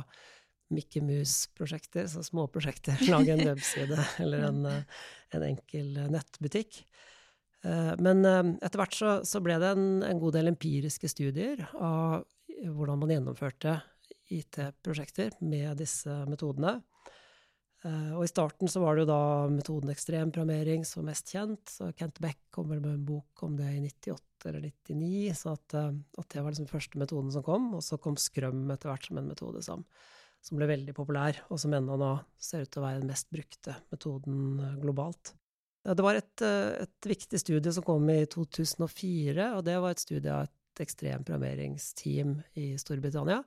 Mickey 0.69 1.01
Mouse-prosjekter, 1.01 2.05
så 2.12 2.22
små 2.25 2.46
prosjekter. 2.51 3.01
Lage 3.10 3.34
en 3.34 3.46
webside 3.48 3.98
eller 4.22 4.48
en, 4.51 4.63
eh, 4.69 5.03
en, 5.34 5.50
enkel 5.50 5.98
eh, 5.98 6.10
nettbutikk. 6.13 6.84
Eh, 7.65 7.93
men 8.03 8.22
etter 8.27 8.84
hvert 8.84 8.98
så, 9.01 9.19
så 9.25 9.41
ble 9.41 9.57
det 9.63 9.74
en, 9.74 9.88
en, 10.05 10.22
god 10.22 10.38
del 10.38 10.53
empiriske 10.53 11.10
studier 11.10 11.65
av 11.74 12.27
hvordan 12.57 13.01
man 13.01 13.13
gjennomførte 13.15 13.79
IT-prosjekter 14.34 15.38
med 15.46 15.77
disse 15.81 16.13
metodene. 16.29 16.79
Og 17.88 18.24
i 18.25 18.29
starten 18.29 18.67
så 18.67 18.81
var 18.81 18.98
det 18.98 19.03
jo 19.05 19.12
da 19.12 19.22
metoden 19.53 19.91
ekstremprogrammering 19.93 20.81
som 20.84 21.05
mest 21.07 21.29
kjent. 21.31 21.69
så 21.69 21.91
Kent 21.96 22.17
Beck 22.19 22.39
kom 22.51 22.72
med 22.72 22.84
en 22.89 23.05
bok 23.05 23.43
om 23.46 23.53
det 23.55 23.69
i 23.69 23.84
98 23.86 24.50
eller 24.50 24.65
99, 24.65 25.36
så 25.38 25.53
at, 25.53 25.75
at 25.77 26.29
det 26.34 26.41
var 26.41 26.51
liksom 26.51 26.67
første 26.72 27.00
metoden 27.00 27.29
som 27.31 27.46
kom. 27.46 27.69
Og 27.77 27.86
så 27.86 28.00
kom 28.01 28.17
Scrum 28.19 28.65
etter 28.74 28.91
hvert 28.91 29.07
som 29.07 29.22
en 29.22 29.29
metode 29.29 29.62
som, 29.63 29.86
som 30.43 30.60
ble 30.60 30.69
veldig 30.69 30.96
populær, 30.98 31.39
og 31.51 31.62
som 31.62 31.74
ennå 31.77 31.98
nå 32.00 32.12
ser 32.41 32.65
ut 32.65 32.72
til 32.72 32.81
å 32.81 32.88
være 32.88 33.01
den 33.03 33.12
mest 33.12 33.29
brukte 33.34 33.77
metoden 33.93 34.60
eh, 34.63 34.75
globalt. 34.81 35.34
Det 35.88 36.03
var 36.03 36.19
et, 36.19 36.43
eh, 36.43 36.84
et, 36.84 37.10
viktig 37.13 37.39
studie 37.39 37.74
som 37.74 37.86
kom 37.86 38.10
i 38.12 38.22
2004, 38.29 39.51
og 39.55 39.65
det 39.67 39.77
var 39.84 39.96
et 39.96 40.03
studie 40.03 40.34
av 40.34 40.48
et 40.48 40.84
ekstrem 40.84 41.24
programmeringsteam 41.25 42.38
i 42.60 42.69
Storbritannia 42.79 43.41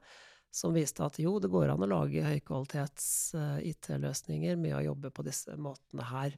som 0.50 0.74
viste 0.74 1.04
at 1.06 1.18
jo, 1.22 1.36
det 1.42 1.50
går 1.52 1.70
an 1.70 1.84
å 1.86 1.90
lage 1.90 2.24
høykvalitets 2.26 3.06
eh, 3.38 3.58
IT-løsninger 3.70 4.58
med 4.58 4.74
å 4.76 4.84
jobbe 4.90 5.12
på 5.14 5.24
disse 5.26 5.54
måtene 5.60 6.06
her. 6.10 6.34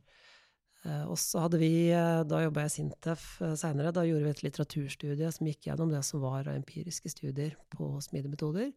Uh, 0.83 1.05
og 1.13 1.19
så 1.21 1.45
hadde 1.45 1.61
vi, 1.61 1.93
uh, 1.95 2.25
da 2.27 2.41
jobba 2.43 2.65
jeg 2.65 2.73
i 2.73 2.75
Sintef 2.75 3.27
uh, 3.39 3.53
seinere, 3.59 3.93
da 3.95 4.03
gjorde 4.03 4.27
vi 4.27 4.33
et 4.35 4.41
litteraturstudie 4.43 5.29
som 5.31 5.47
gikk 5.47 5.69
gjennom 5.69 5.93
det 5.95 6.01
som 6.07 6.19
var 6.25 6.51
empiriske 6.51 7.13
studier 7.13 7.55
på 7.71 7.95
smidemetoder. 8.03 8.73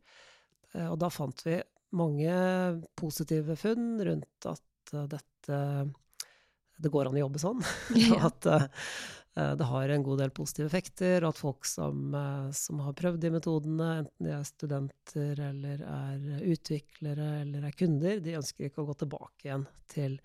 og 0.85 0.97
da 0.99 1.09
fant 1.09 1.39
vi 1.45 1.55
mange 1.95 2.35
positive 2.99 3.55
funn 3.57 3.97
rundt 4.05 4.47
at 4.51 4.93
dette 5.09 5.59
det 6.75 6.91
går 6.91 7.07
an 7.07 7.15
å 7.15 7.23
jobbe 7.23 7.41
sånn. 7.41 7.61
Ja. 8.05 8.27
at 8.27 8.47
det 9.35 9.65
har 9.67 9.91
en 9.91 10.03
god 10.05 10.21
del 10.21 10.31
positive 10.31 10.69
effekter, 10.69 11.25
og 11.25 11.33
at 11.33 11.39
folk 11.41 11.67
som, 11.67 12.05
uh, 12.15 12.47
som, 12.55 12.79
har 12.85 12.95
prøvd 12.95 13.19
de 13.19 13.31
metodene, 13.33 13.89
enten 13.99 14.29
de 14.29 14.31
er 14.31 14.45
studenter 14.47 15.41
eller 15.49 15.81
er 15.83 16.45
utviklere 16.53 17.27
eller 17.41 17.67
er 17.67 17.75
kunder, 17.75 18.21
de 18.23 18.37
ønsker 18.39 18.69
ikke 18.69 18.85
å 18.85 18.87
gå 18.87 18.95
tilbake 19.01 19.49
igjen 19.49 19.67
til 19.91 20.15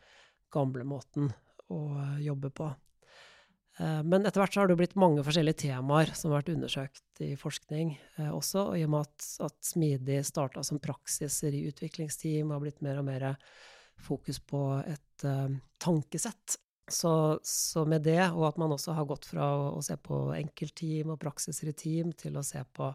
gamlemåten 0.54 1.32
å 1.74 1.82
jobbe 2.22 2.52
på. 2.54 2.70
Eh, 3.80 4.00
men 4.04 4.26
etter 4.26 4.42
hvert 4.42 4.54
så 4.54 4.62
har 4.62 4.70
det 4.70 4.76
blitt 4.80 4.98
mange 5.00 5.24
forskjellige 5.24 5.62
temaer 5.64 6.12
som 6.16 6.30
har 6.30 6.40
vært 6.40 6.54
undersøkt 6.54 7.22
i 7.24 7.32
forskning 7.38 7.94
eh, 7.96 8.30
også. 8.30 8.70
Og 8.72 8.78
i 8.80 8.86
og 8.86 8.94
med 8.94 9.06
at, 9.08 9.28
at 9.46 9.56
Smidig 9.64 10.20
starta 10.28 10.64
som 10.66 10.82
praksiser 10.82 11.56
i 11.56 11.66
utviklingsteam, 11.70 12.52
har 12.54 12.62
blitt 12.62 12.82
mer 12.84 13.00
og 13.00 13.08
mer 13.08 13.30
fokus 14.00 14.40
på 14.40 14.64
et 14.88 15.24
tankesett. 15.80 16.56
Så, 16.90 17.12
så, 17.46 17.84
med 17.88 18.02
det, 18.06 18.22
og 18.34 18.48
at 18.48 18.60
man 18.60 18.74
også 18.74 18.94
har 18.96 19.08
gått 19.08 19.28
fra 19.30 19.46
å, 19.54 19.66
å, 19.78 19.82
se 19.84 19.96
på 20.00 20.22
enkeltteam 20.36 21.12
og 21.14 21.20
praksiser 21.22 21.70
i 21.70 21.76
team, 21.78 22.10
til 22.18 22.38
å 22.38 22.44
se 22.46 22.62
på 22.76 22.90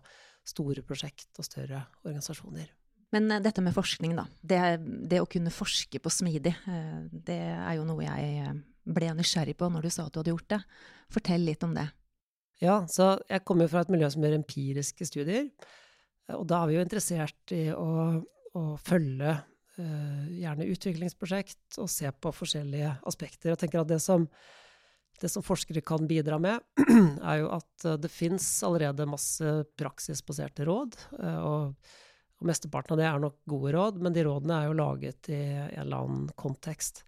store 0.45 0.83
prosjekt 0.85 1.39
og 1.39 1.47
større 1.47 1.85
organisasjoner. 2.03 2.67
Men 3.15 3.31
dette 3.39 3.63
med 3.63 3.73
forskning, 3.75 4.15
da. 4.17 4.25
Det, 4.41 4.61
det 5.09 5.21
å 5.23 5.29
kunne 5.29 5.53
forske 5.53 6.01
på 6.03 6.11
smidig, 6.11 6.51
det 7.25 7.39
er 7.55 7.77
jo 7.77 7.85
noe 7.87 8.03
jeg 8.03 8.55
ble 8.85 9.11
nysgjerrig 9.17 9.55
på 9.57 9.69
når 9.71 9.87
du 9.87 9.93
sa 9.93 10.05
at 10.05 10.13
du 10.13 10.19
hadde 10.19 10.33
gjort 10.33 10.51
det. 10.51 10.61
Fortell 11.13 11.45
litt 11.47 11.63
om 11.65 11.73
det. 11.77 11.87
Ja, 12.63 12.81
så 12.91 13.15
jeg 13.29 13.43
kommer 13.47 13.65
jo 13.65 13.73
fra 13.73 13.83
et 13.83 13.91
miljø 13.91 14.09
som 14.11 14.23
gjør 14.23 14.37
empiriske 14.37 15.07
studier. 15.07 15.49
Og 16.35 16.45
da 16.49 16.61
er 16.61 16.69
vi 16.69 16.77
jo 16.77 16.85
interessert 16.85 17.53
i 17.53 17.65
å, 17.75 17.89
å 18.55 18.63
følge 18.81 19.35
gjerne 19.75 20.67
utviklingsprosjekt 20.71 21.79
og 21.83 21.89
se 21.91 22.07
på 22.11 22.31
forskjellige 22.31 22.93
aspekter. 23.09 23.51
Jeg 23.51 23.63
tenker 23.63 23.81
at 23.81 23.89
det 23.89 23.99
som, 24.03 24.27
det 25.21 25.31
som 25.33 25.43
forskere 25.45 25.83
kan 25.83 26.07
bidra 26.07 26.39
med, 26.39 26.63
er 27.31 27.41
jo 27.41 27.49
at 27.57 27.87
det 27.99 28.11
fins 28.13 28.47
allerede 28.63 29.09
masse 29.09 29.55
praksisbaserte 29.79 30.67
råd. 30.69 30.95
Uh, 31.17 31.39
og, 31.41 31.91
og 32.39 32.47
mesteparten 32.51 32.95
av 32.95 33.01
det 33.01 33.09
er 33.09 33.19
nok 33.25 33.41
gode 33.51 33.75
råd, 33.75 33.99
men 34.03 34.15
de 34.15 34.23
rådene 34.27 34.61
er 34.61 34.69
jo 34.69 34.79
laget 34.79 35.31
i 35.31 35.41
en 35.43 35.83
eller 35.83 36.05
annen 36.05 36.31
kontekst. 36.39 37.03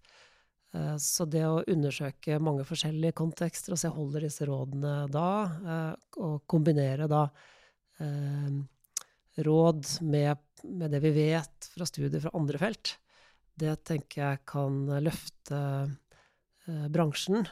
Eh, 0.74 0.96
så 1.00 1.24
det 1.24 1.44
å 1.48 1.62
undersøke 1.66 2.38
mange 2.42 2.66
forskjellige 2.68 3.16
kontekster 3.16 3.74
og 3.74 3.80
se 3.80 3.90
holder 3.92 4.26
disse 4.26 4.48
rådene 4.48 5.06
da, 5.12 5.30
eh, 5.74 5.94
og 6.24 6.42
kombinere 6.50 7.08
da 7.10 7.24
eh, 8.02 8.58
råd 9.46 9.84
med, 10.06 10.42
med, 10.64 10.90
det 10.94 11.02
vi 11.04 11.14
vet 11.16 11.70
fra 11.74 11.86
studier 11.88 12.22
fra 12.24 12.34
andre 12.38 12.60
felt, 12.60 12.96
det 13.58 13.74
tenker 13.88 14.22
jeg 14.22 14.44
kan 14.46 14.84
løfte 15.02 15.58
bransjen. 16.94 17.46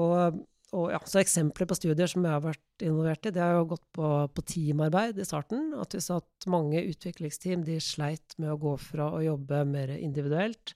Og, 0.00 0.40
og 0.74 0.88
ja, 0.90 0.98
så 1.06 1.20
eksempler 1.20 1.68
på 1.70 1.76
studier 1.78 2.10
som 2.10 2.24
jeg 2.26 2.34
har 2.34 2.42
vært 2.42 2.82
involvert 2.82 3.28
i, 3.28 3.32
det 3.34 3.42
har 3.42 3.54
jo 3.58 3.68
gått 3.74 3.84
på, 3.94 4.08
på 4.34 4.44
teamarbeid 4.50 5.20
i 5.22 5.26
starten. 5.28 5.70
At 5.78 5.94
vi 5.94 6.02
så 6.02 6.18
at 6.22 6.48
mange 6.50 6.82
utviklingsteam 6.82 7.62
de 7.66 7.78
sleit 7.82 8.34
med 8.42 8.50
å 8.50 8.58
gå 8.60 8.74
fra 8.82 9.12
å 9.14 9.22
jobbe 9.22 9.62
mer 9.70 9.94
individuelt 9.98 10.74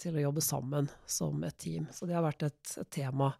til 0.00 0.16
å 0.16 0.24
jobbe 0.26 0.44
sammen 0.44 0.88
som 1.08 1.40
et 1.46 1.56
team. 1.60 1.88
Så 1.92 2.08
det 2.08 2.16
har 2.16 2.24
vært 2.24 2.44
et, 2.48 2.74
et 2.82 2.90
tema 2.92 3.30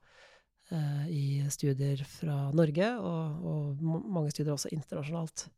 eh, 0.72 1.06
i 1.12 1.24
studier 1.52 2.02
fra 2.08 2.48
Norge, 2.56 2.90
og, 3.00 3.46
og, 3.50 3.84
mange 3.84 4.32
studier 4.34 4.54
også 4.56 4.72
internasjonalt. 4.76 5.48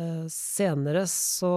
Eh, 0.00 0.26
senere 0.32 1.04
så, 1.10 1.54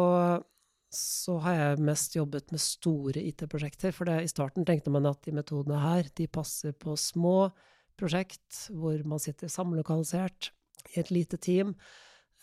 så, 0.93 1.37
har 1.45 1.55
jeg 1.57 1.83
mest 1.85 2.17
jobbet 2.17 2.51
med 2.51 2.61
store 2.63 3.21
IT-prosjekter. 3.21 3.93
For 3.95 4.09
det, 4.09 4.23
i 4.23 4.31
starten 4.31 4.67
tenkte 4.67 4.93
man 4.93 5.07
at 5.09 5.21
de 5.25 5.35
metodene 5.35 5.79
her 5.83 6.09
de 6.17 6.27
passer 6.27 6.75
på 6.75 6.97
små 6.99 7.51
prosjekt 7.99 8.65
hvor 8.73 8.97
man 9.07 9.21
sitter 9.21 9.51
samlokalisert 9.51 10.51
i 10.95 10.99
et 10.99 11.11
lite 11.13 11.37
team, 11.37 11.75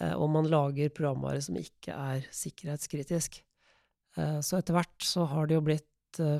eh, 0.00 0.14
og 0.14 0.30
man 0.37 0.49
lager 0.49 0.95
programvare 0.95 1.42
som 1.45 1.59
ikke 1.61 1.97
er 1.97 2.28
sikkerhetskritisk. 2.35 3.42
Eh, 4.16 4.38
så 4.47 4.61
etter 4.61 4.78
hvert 4.78 5.07
så 5.07 5.26
har 5.28 5.50
det 5.50 5.59
jo 5.59 5.66
blitt 5.66 5.87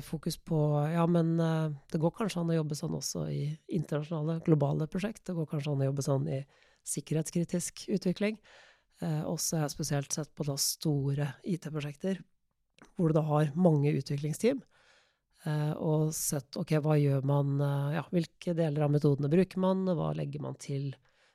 fokus 0.03 0.35
på 0.35 0.57
Ja, 0.91 1.05
men 1.07 1.37
det 1.39 1.99
går 2.03 2.11
kanskje 2.11 2.41
an 2.41 2.49
å 2.51 2.57
jobbe 2.57 2.75
sånn 2.75 2.97
også 2.97 3.21
i 3.31 3.45
internasjonale, 3.71 4.41
globale 4.43 4.83
prosjekt. 4.91 5.21
Det 5.23 5.35
går 5.37 5.47
kanskje 5.47 5.71
an 5.71 5.83
å 5.85 5.87
jobbe 5.87 6.03
sånn 6.03 6.25
i 6.27 6.39
sikkerhetskritisk 6.91 7.85
utvikling. 7.95 8.35
Eh, 9.01 9.21
også 9.25 9.57
har 9.57 9.65
jeg 9.65 9.75
spesielt 9.75 10.13
sett 10.13 10.29
på 10.37 10.45
store 10.61 11.31
IT-prosjekter, 11.49 12.19
hvor 12.95 13.09
du 13.09 13.17
da 13.17 13.23
har 13.25 13.53
mange 13.57 13.93
utviklingsteam. 13.97 14.61
Eh, 15.49 15.71
og 15.81 16.11
sett 16.13 16.57
ok, 16.59 16.75
hva 16.85 16.99
gjør 17.01 17.25
man, 17.25 17.55
eh, 17.65 17.95
ja, 17.97 18.03
hvilke 18.13 18.53
deler 18.57 18.85
av 18.85 18.93
metodene 18.93 19.31
bruker 19.31 19.61
man, 19.63 19.87
og 19.89 19.97
hva 19.97 20.11
legger 20.17 20.43
man 20.43 20.59
til 20.61 20.91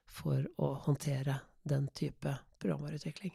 for 0.06 0.46
å 0.62 0.76
håndtere 0.87 1.40
den 1.66 1.88
type 1.90 2.37
programvareutvikling. 2.62 3.35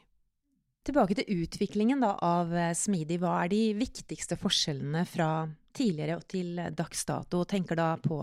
Tilbake 0.88 1.14
til 1.20 1.44
utviklingen 1.44 2.00
da, 2.02 2.16
av 2.26 2.56
Smidig. 2.74 3.20
Hva 3.22 3.36
er 3.44 3.52
de 3.52 3.62
viktigste 3.78 4.34
forskjellene 4.40 5.04
fra 5.06 5.44
tidligere 5.78 6.16
og 6.18 6.24
til 6.32 6.56
dags 6.74 7.04
dato? 7.06 7.44
Tenker 7.46 7.78
da 7.78 7.92
på, 8.02 8.18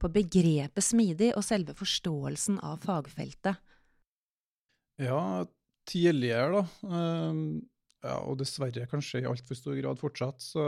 på 0.00 0.10
begrepet 0.10 0.82
smidig 0.82 1.30
og 1.36 1.44
selve 1.46 1.76
forståelsen 1.78 2.58
av 2.58 2.80
fagfeltet. 2.82 3.60
Ja, 4.96 5.44
tidligere, 5.86 6.62
da, 6.62 6.90
ehm, 6.96 7.44
ja, 8.02 8.16
og 8.24 8.38
dessverre 8.40 8.88
kanskje 8.90 9.22
i 9.22 9.28
altfor 9.28 9.58
stor 9.58 9.76
grad 9.78 10.00
fortsatt, 10.00 10.42
så 10.42 10.66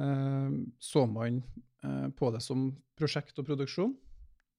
ehm, 0.00 0.58
så 0.78 1.06
man 1.08 1.42
eh, 1.84 2.08
på 2.16 2.30
det 2.34 2.42
som 2.44 2.70
prosjekt 2.98 3.38
og 3.40 3.48
produksjon. 3.48 3.94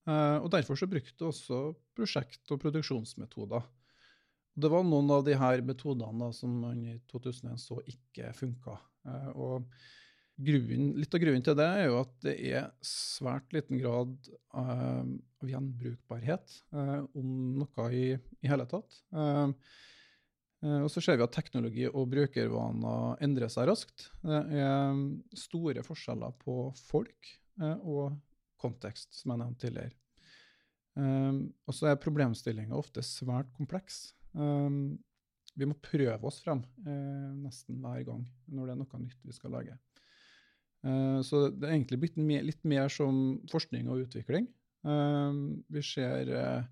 Eh, 0.10 0.38
og 0.42 0.50
derfor 0.52 0.76
så 0.80 0.90
brukte 0.90 1.30
også 1.30 1.62
prosjekt- 1.96 2.52
og 2.52 2.60
produksjonsmetoder. 2.64 3.64
Det 4.54 4.70
var 4.70 4.84
noen 4.86 5.10
av 5.14 5.24
de 5.26 5.36
her 5.38 5.64
metodene 5.66 6.28
da, 6.28 6.32
som 6.36 6.54
man 6.66 6.82
i 6.86 6.98
2001 7.10 7.62
så 7.62 7.80
ikke 7.90 8.34
funka. 8.38 8.78
Eh, 9.08 9.30
og 9.34 9.70
grunnen, 10.44 10.94
litt 10.98 11.14
av 11.14 11.22
grunnen 11.22 11.46
til 11.46 11.58
det 11.58 11.70
er 11.78 11.88
jo 11.88 12.00
at 12.02 12.14
det 12.26 12.36
er 12.52 12.70
svært 12.86 13.54
liten 13.54 13.78
grad 13.78 14.14
uh, 14.58 15.06
av 15.06 15.50
gjenbrukbarhet, 15.50 15.63
uh, 16.74 17.02
om 17.18 17.32
noe 17.62 17.88
i, 17.94 18.06
i 18.16 18.52
hele 18.52 18.68
tatt. 18.70 19.00
Uh, 19.16 19.52
og 20.64 20.88
så 20.88 21.02
ser 21.04 21.18
vi 21.20 21.26
at 21.26 21.34
teknologi 21.36 21.88
og 21.90 22.08
brukervaner 22.14 23.20
endrer 23.26 23.52
seg 23.52 23.68
raskt. 23.68 24.06
Det 24.24 24.62
er 24.64 25.02
store 25.36 25.84
forskjeller 25.84 26.38
på 26.40 26.56
folk 26.86 27.34
og 27.84 28.14
kontekst, 28.64 29.10
som 29.18 29.34
jeg 29.34 29.42
nevnte 29.42 29.66
tidligere. 29.66 29.92
og 31.68 31.76
så 31.76 31.90
er 31.90 32.00
problemstillinga 32.00 32.80
ofte 32.80 33.04
svært 33.04 33.52
kompleks. 33.58 34.14
Vi 34.32 35.68
må 35.68 35.76
prøve 35.84 36.32
oss 36.32 36.40
frem 36.46 36.64
nesten 37.44 37.84
hver 37.84 38.08
gang 38.08 38.24
når 38.48 38.64
det 38.64 38.78
er 38.78 38.82
noe 38.86 39.04
nytt 39.04 39.28
vi 39.28 39.36
skal 39.36 39.58
lage. 39.58 39.76
Så 41.28 41.50
det 41.52 41.68
er 41.68 41.76
egentlig 41.76 42.06
blitt 42.06 42.24
litt 42.48 42.64
mer 42.64 42.88
som 42.88 43.42
forskning 43.52 43.92
og 43.92 44.08
utvikling. 44.08 44.48
Uh, 44.84 45.60
vi 45.72 45.84
ser 45.88 46.30
eh, 46.36 46.66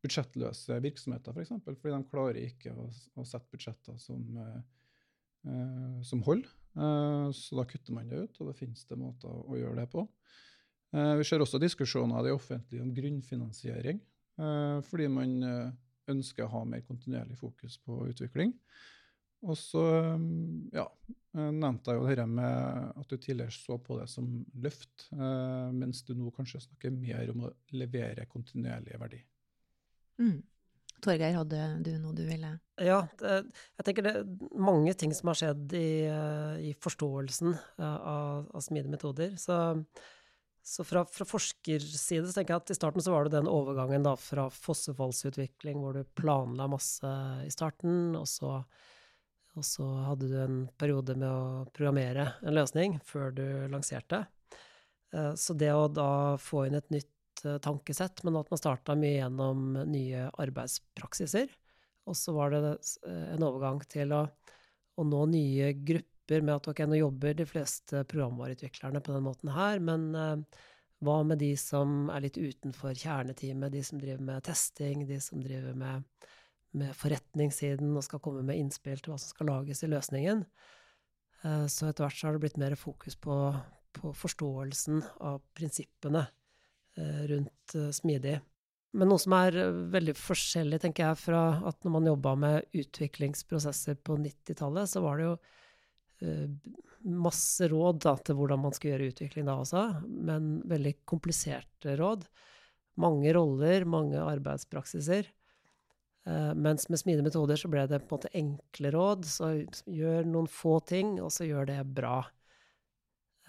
budsjettløse 0.00 0.78
virksomheter, 0.80 1.34
f.eks., 1.34 1.36
for 1.36 1.44
eksempel, 1.44 1.76
fordi 1.76 1.96
de 1.96 2.08
klarer 2.08 2.38
ikke 2.40 2.72
å, 2.72 2.86
sette 3.24 3.50
budsjetter 3.52 3.98
som, 4.00 4.22
som 6.08 6.22
holder. 6.24 6.48
så 7.36 7.58
da 7.58 7.64
kutter 7.68 7.92
man 7.92 8.08
det 8.08 8.22
ut, 8.22 8.40
og 8.40 8.48
da 8.48 8.54
finnes 8.56 8.86
det 8.88 8.96
måter 8.96 9.28
å 9.28 9.58
gjøre 9.58 9.76
det 9.82 9.90
på. 9.92 10.06
vi 11.20 11.26
ser 11.28 11.44
også 11.44 11.60
diskusjoner 11.60 12.22
i 12.22 12.30
det 12.30 12.32
offentlige 12.32 12.86
om 12.86 12.94
grunnfinansiering, 12.96 14.00
fordi 14.88 15.10
man 15.12 15.36
ønsker 16.08 16.46
å 16.46 16.52
ha 16.54 16.64
mer 16.64 16.80
kontinuerlig 16.88 17.36
fokus 17.36 17.76
på 17.84 18.00
utvikling. 18.08 18.56
Og 19.46 19.56
så 19.56 19.82
um, 20.16 20.68
ja, 20.74 20.84
nevnte 21.32 21.94
jeg 21.94 22.00
jo 22.00 22.08
dette 22.08 22.26
med 22.28 23.00
at 23.00 23.08
du 23.08 23.16
tidligere 23.16 23.54
så 23.54 23.78
på 23.80 23.96
det 24.00 24.08
som 24.10 24.28
løft, 24.60 25.08
eh, 25.14 25.70
mens 25.72 26.02
du 26.04 26.12
nå 26.18 26.32
kanskje 26.34 26.62
snakker 26.66 26.92
mer 26.92 27.30
om 27.32 27.46
å 27.46 27.52
levere 27.76 28.28
kontinuerlig 28.30 28.98
verdi. 29.00 29.20
Mm. 30.20 30.38
Torgeir, 31.00 31.32
hadde 31.38 31.60
du 31.80 31.94
noe 31.96 32.12
du 32.12 32.26
ville 32.28 32.50
Ja, 32.76 32.98
jeg 33.24 33.84
tenker 33.86 34.04
det 34.04 34.10
er 34.18 34.26
mange 34.60 34.92
ting 34.98 35.14
som 35.16 35.30
har 35.30 35.38
skjedd 35.38 35.72
i, 35.78 36.04
eh, 36.10 36.56
i 36.68 36.72
forståelsen 36.76 37.54
eh, 37.54 37.84
av, 37.96 38.50
av 38.52 38.64
smidige 38.66 38.92
metoder. 38.98 39.36
Så 39.40 39.56
så 40.62 40.84
fra, 40.84 41.06
fra 41.08 41.24
forskerside 41.24 42.28
så 42.28 42.34
tenker 42.36 42.52
jeg 42.52 42.60
at 42.60 42.70
i 42.70 42.76
starten 42.76 43.02
så 43.02 43.14
var 43.14 43.26
det 43.26 43.32
den 43.32 43.48
overgangen 43.48 44.04
da 44.04 44.12
fra 44.20 44.44
fossefallsutvikling 44.52 45.80
hvor 45.80 45.96
du 45.96 46.04
planla 46.20 46.66
masse 46.68 47.12
i 47.46 47.50
starten, 47.50 48.12
og 48.18 48.28
så, 48.28 48.58
og 49.60 49.66
så, 49.66 49.86
hadde 50.08 50.28
du 50.30 50.36
en 50.40 50.60
periode 50.80 51.16
med 51.20 51.28
å 51.28 51.64
programmere 51.76 52.30
en 52.40 52.56
løsning 52.56 52.96
før 53.04 53.34
du 53.36 53.46
lanserte. 53.72 54.24
Eh, 55.12 55.34
så 55.36 55.56
det 55.58 55.72
å 55.74 55.88
da 55.92 56.36
få 56.40 56.64
inn 56.66 56.78
et 56.78 56.88
nytt 56.94 57.44
eh, 57.44 57.58
tankesett, 57.62 58.24
men 58.24 58.38
at 58.40 58.48
man 58.52 58.60
starta 58.60 58.96
mye 58.98 59.18
gjennom 59.18 59.82
nye 59.90 60.28
arbeidspraksiser, 60.40 61.52
og 62.08 62.16
så 62.16 62.34
var 62.36 62.54
det 62.54 62.62
eh, 62.72 63.26
en 63.34 63.46
overgang 63.46 63.82
til 63.90 64.16
å, 64.16 64.24
å 64.96 65.06
nå 65.06 65.22
nye 65.34 65.74
grupper 65.76 66.46
med 66.46 66.56
at 66.56 66.72
ok, 66.72 66.84
nå 66.88 67.02
jobber 67.02 67.36
de 67.36 67.48
fleste 67.48 68.04
programvareutviklerne 68.08 69.02
på 69.04 69.12
den 69.12 69.26
måten 69.26 69.50
her, 69.52 69.80
men 69.82 70.12
hva 71.02 71.16
med 71.26 71.40
de 71.42 71.54
som 71.58 72.06
er 72.14 72.28
litt 72.28 72.38
utenfor 72.38 72.94
kjerneteamet, 72.94 73.72
de 73.74 73.82
som 73.84 73.98
driver 73.98 74.22
med 74.28 74.44
testing, 74.46 75.02
de 75.08 75.18
som 75.24 75.42
driver 75.42 75.74
med, 75.74 76.06
med 76.76 76.94
forretningssiden 76.96 77.94
og 77.96 78.04
skal 78.06 78.22
komme 78.22 78.44
med 78.46 78.60
innspill 78.60 79.00
til 79.00 79.14
hva 79.14 79.18
som 79.20 79.32
skal 79.32 79.50
lages 79.50 79.82
i 79.84 79.90
løsningen? 79.90 80.44
Uh, 81.44 81.66
så 81.70 81.88
etter 81.88 82.06
hvert 82.06 82.18
så 82.18 82.28
har 82.28 82.36
det 82.36 82.44
blitt 82.44 82.60
mer 82.60 82.76
fokus 82.78 83.16
på, 83.18 83.36
på 83.96 84.12
forståelsen 84.16 85.02
av 85.26 85.40
prinsippene 85.56 86.26
uh, 86.26 87.22
rundt 87.32 87.76
smidig. 87.96 88.38
Men 88.98 89.06
noe 89.12 89.22
som 89.22 89.36
er 89.38 89.54
veldig 89.92 90.16
forskjellig, 90.18 90.80
tenker 90.82 91.06
jeg, 91.06 91.18
fra 91.22 91.42
at 91.68 91.78
når 91.86 91.92
man 91.94 92.08
jobba 92.10 92.34
med 92.42 92.80
utviklingsprosesser 92.82 94.00
på 94.02 94.16
90-tallet, 94.18 94.90
så 94.90 95.02
var 95.04 95.20
det 95.20 95.28
jo 95.28 95.34
Eh, 96.20 96.48
masse 97.00 97.68
råd 97.68 98.02
da, 98.04 98.14
til 98.20 98.36
hvordan 98.36 98.60
man 98.60 98.74
skulle 98.76 98.94
gjøre 98.94 99.12
utvikling 99.14 99.46
da 99.48 99.56
også, 99.62 99.84
men 100.28 100.58
veldig 100.68 100.98
kompliserte 101.08 101.96
råd. 101.96 102.26
Mange 103.00 103.32
roller, 103.32 103.86
mange 103.88 104.20
arbeidspraksiser. 104.20 105.30
Uh, 106.28 106.52
mens 106.52 106.88
med 106.92 107.00
smidige 107.00 107.24
metoder 107.24 107.56
så 107.56 107.70
ble 107.72 107.86
det 107.88 108.02
på 108.02 108.14
en 108.14 108.18
måte 108.18 108.32
enkle 108.36 108.92
råd. 108.94 109.24
Så 109.28 109.52
gjør 109.86 110.28
noen 110.28 110.50
få 110.50 110.78
ting, 110.88 111.16
og 111.22 111.32
så 111.34 111.48
gjør 111.48 111.70
det 111.72 111.80
bra. 111.96 112.18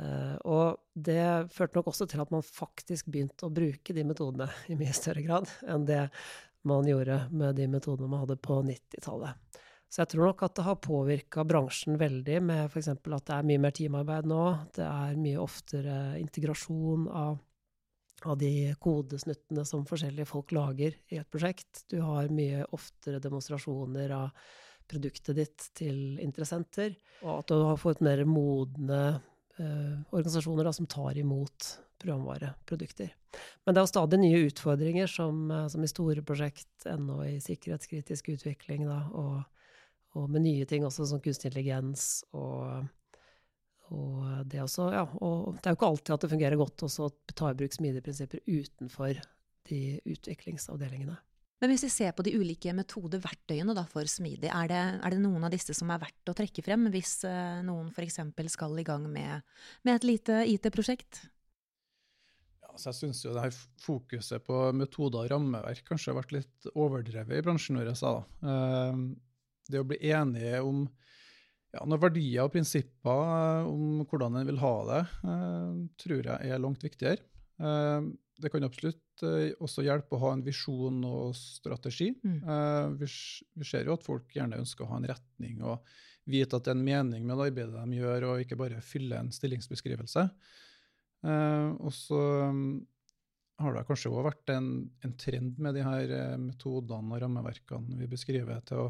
Uh, 0.02 0.38
og 0.50 0.80
det 0.96 1.52
førte 1.54 1.78
nok 1.78 1.92
også 1.92 2.08
til 2.10 2.24
at 2.24 2.32
man 2.34 2.46
faktisk 2.46 3.12
begynte 3.12 3.46
å 3.46 3.54
bruke 3.54 3.94
de 3.94 4.06
metodene 4.08 4.48
i 4.72 4.78
mye 4.80 4.96
større 4.98 5.26
grad 5.26 5.52
enn 5.68 5.86
det 5.90 6.06
man 6.68 6.88
gjorde 6.88 7.26
med 7.34 7.58
de 7.58 7.68
metodene 7.70 8.10
man 8.10 8.24
hadde 8.24 8.38
på 8.42 8.62
90-tallet. 8.66 9.62
Så 9.92 10.04
jeg 10.04 10.14
tror 10.14 10.30
nok 10.30 10.44
at 10.46 10.54
det 10.56 10.64
har 10.64 10.78
påvirka 10.80 11.44
bransjen 11.44 11.98
veldig, 12.00 12.38
med 12.48 12.62
f.eks. 12.70 12.94
at 12.94 13.08
det 13.28 13.36
er 13.36 13.48
mye 13.50 13.60
mer 13.60 13.74
teamarbeid 13.76 14.30
nå. 14.30 14.44
Det 14.78 14.86
er 14.86 15.18
mye 15.20 15.42
oftere 15.42 15.96
integrasjon 16.22 17.10
av, 17.12 17.42
av 18.30 18.38
de 18.42 18.74
kodesnuttene 18.82 19.66
som 19.68 19.86
forskjellige 19.88 20.30
folk 20.30 20.54
lager 20.56 20.98
i 21.12 21.20
et 21.22 21.30
prosjekt. 21.32 21.86
Du 21.92 22.00
har 22.06 22.32
mye 22.34 22.66
oftere 22.76 23.22
demonstrasjoner 23.24 24.14
av 24.16 24.30
produktet 24.92 25.38
ditt 25.38 25.70
til 25.78 26.20
interessenter. 26.22 26.96
Og 27.24 27.42
at 27.42 27.52
du 27.52 27.64
har 27.64 27.80
fått 27.80 28.04
mer 28.04 28.24
modne 28.28 29.02
eh, 29.58 29.96
organisasjoner 30.12 30.68
da, 30.68 30.74
som 30.76 30.90
tar 30.92 31.18
imot 31.22 31.72
programvareprodukter. 32.02 33.12
Men 33.66 33.76
det 33.76 33.82
er 33.82 33.86
jo 33.86 33.92
stadig 33.94 34.20
nye 34.22 34.46
utfordringer, 34.50 35.08
som, 35.08 35.44
eh, 35.52 35.68
som 35.72 35.84
i 35.84 35.92
store 35.92 36.24
prosjekt, 36.26 36.72
ennå 36.90 37.22
i 37.28 37.38
sikkerhetskritisk 37.44 38.34
utvikling, 38.36 38.88
da, 38.90 39.04
og, 39.14 39.44
og, 40.16 40.30
med 40.30 40.46
nye 40.48 40.66
ting 40.70 40.86
også, 40.88 41.08
som 41.08 41.22
kunstig 41.24 41.52
intelligens 41.52 42.24
og, 42.34 42.90
og 43.92 44.46
det 44.48 44.62
også, 44.64 44.88
ja, 44.96 45.04
og 45.20 45.58
det 45.58 45.68
er 45.68 45.74
jo 45.74 45.80
ikke 45.80 45.90
alltid 45.92 46.14
at 46.16 46.24
det 46.24 46.32
fungerer 46.32 46.60
godt 46.60 46.86
også 46.88 47.08
å 47.10 47.12
ta 47.36 47.52
i 47.52 47.58
bruk 47.60 47.76
smidige 47.76 48.06
prinsipper 48.06 48.44
utenfor 48.48 49.20
de 49.70 49.82
utviklingsavdelingene. 50.08 51.18
Men 51.62 51.70
hvis 51.70 51.84
vi 51.86 51.92
ser 51.94 52.14
på 52.18 52.24
de 52.26 52.34
ulike 52.34 52.74
metodeverktøyene 52.74 53.76
da, 53.78 53.84
for 53.90 54.08
smidig, 54.10 54.50
er 54.50 54.72
det, 54.72 54.80
er 54.98 55.14
det, 55.14 55.20
noen 55.22 55.44
av 55.46 55.52
disse 55.54 55.76
som 55.78 55.92
er 55.94 56.02
verdt 56.02 56.32
å 56.32 56.36
trekke 56.38 56.64
frem 56.66 56.88
hvis 56.94 57.20
uh, 57.28 57.60
noen 57.68 57.92
f.eks. 57.94 58.18
skal 58.56 58.80
i 58.82 58.86
gang 58.88 59.06
med, 59.06 59.46
med 59.86 60.00
et 60.00 60.08
lite 60.08 60.40
IT-prosjekt? 60.56 61.22
Ja, 62.64 62.74
jeg 62.74 62.98
syns 62.98 63.22
jo 63.22 63.36
det 63.36 63.46
her 63.46 63.60
fokuset 63.84 64.42
på 64.48 64.64
metoder 64.74 65.28
og 65.28 65.36
rammeverk 65.36 65.84
kanskje 65.86 66.16
har 66.16 66.22
vært 66.24 66.34
litt 66.40 66.72
overdrevet 66.74 67.38
i 67.38 67.46
bransjen 67.46 67.78
vår. 67.78 67.94
Uh, 68.42 69.14
det 69.70 69.84
å 69.84 69.90
bli 69.92 70.02
enige 70.10 70.64
om 70.66 70.88
ja, 71.72 71.86
når 71.88 72.02
verdier 72.08 72.44
og 72.46 72.52
prinsipper 72.54 73.22
uh, 73.32 73.70
om 73.70 74.02
hvordan 74.04 74.42
en 74.42 74.50
vil 74.50 74.60
ha 74.62 74.74
det, 74.90 75.02
tror 76.02 76.28
jeg 76.34 76.52
er 76.52 76.62
langt 76.62 76.84
viktigere. 76.84 77.24
det 78.42 78.50
kan 78.50 78.66
absolutt 78.66 79.24
også 79.62 79.84
hjelpe 79.86 80.18
å 80.18 80.22
ha 80.24 80.32
en 80.34 80.44
visjon 80.44 81.04
og 81.06 81.36
strategi. 81.38 82.10
Mm. 82.24 82.40
Vi, 82.98 83.10
vi, 83.54 83.68
ser 83.68 83.86
jo 83.86 83.94
at 83.94 84.06
folk 84.06 84.34
gjerne 84.34 84.58
ønsker 84.58 84.86
å 84.86 84.90
ha 84.90 84.98
en 84.98 85.06
retning 85.12 85.62
og 85.62 85.86
vite 86.26 86.58
at 86.58 86.66
det 86.66 86.74
er 86.74 86.80
en 86.80 86.88
mening 86.88 87.28
med 87.28 87.38
det 87.38 87.52
arbeidet 87.52 87.84
de 87.86 88.00
gjør, 88.00 88.26
og 88.32 88.42
ikke 88.42 88.58
bare 88.58 88.82
fylle 88.86 89.20
en 89.20 89.30
stillingsbeskrivelse. 89.36 90.26
Og 91.22 91.94
så 91.94 92.22
um, 92.50 92.82
har 93.62 93.78
det 93.78 93.86
kanskje 93.86 94.10
òg 94.10 94.26
vært 94.32 94.56
en, 94.56 94.72
en, 95.06 95.14
trend 95.22 95.62
med 95.62 95.78
de 95.78 95.86
her 95.86 96.16
metodene 96.42 97.14
og 97.14 97.22
rammeverkene 97.22 98.00
vi 98.00 98.10
beskriver, 98.10 98.64
til 98.66 98.88
å 98.88 98.90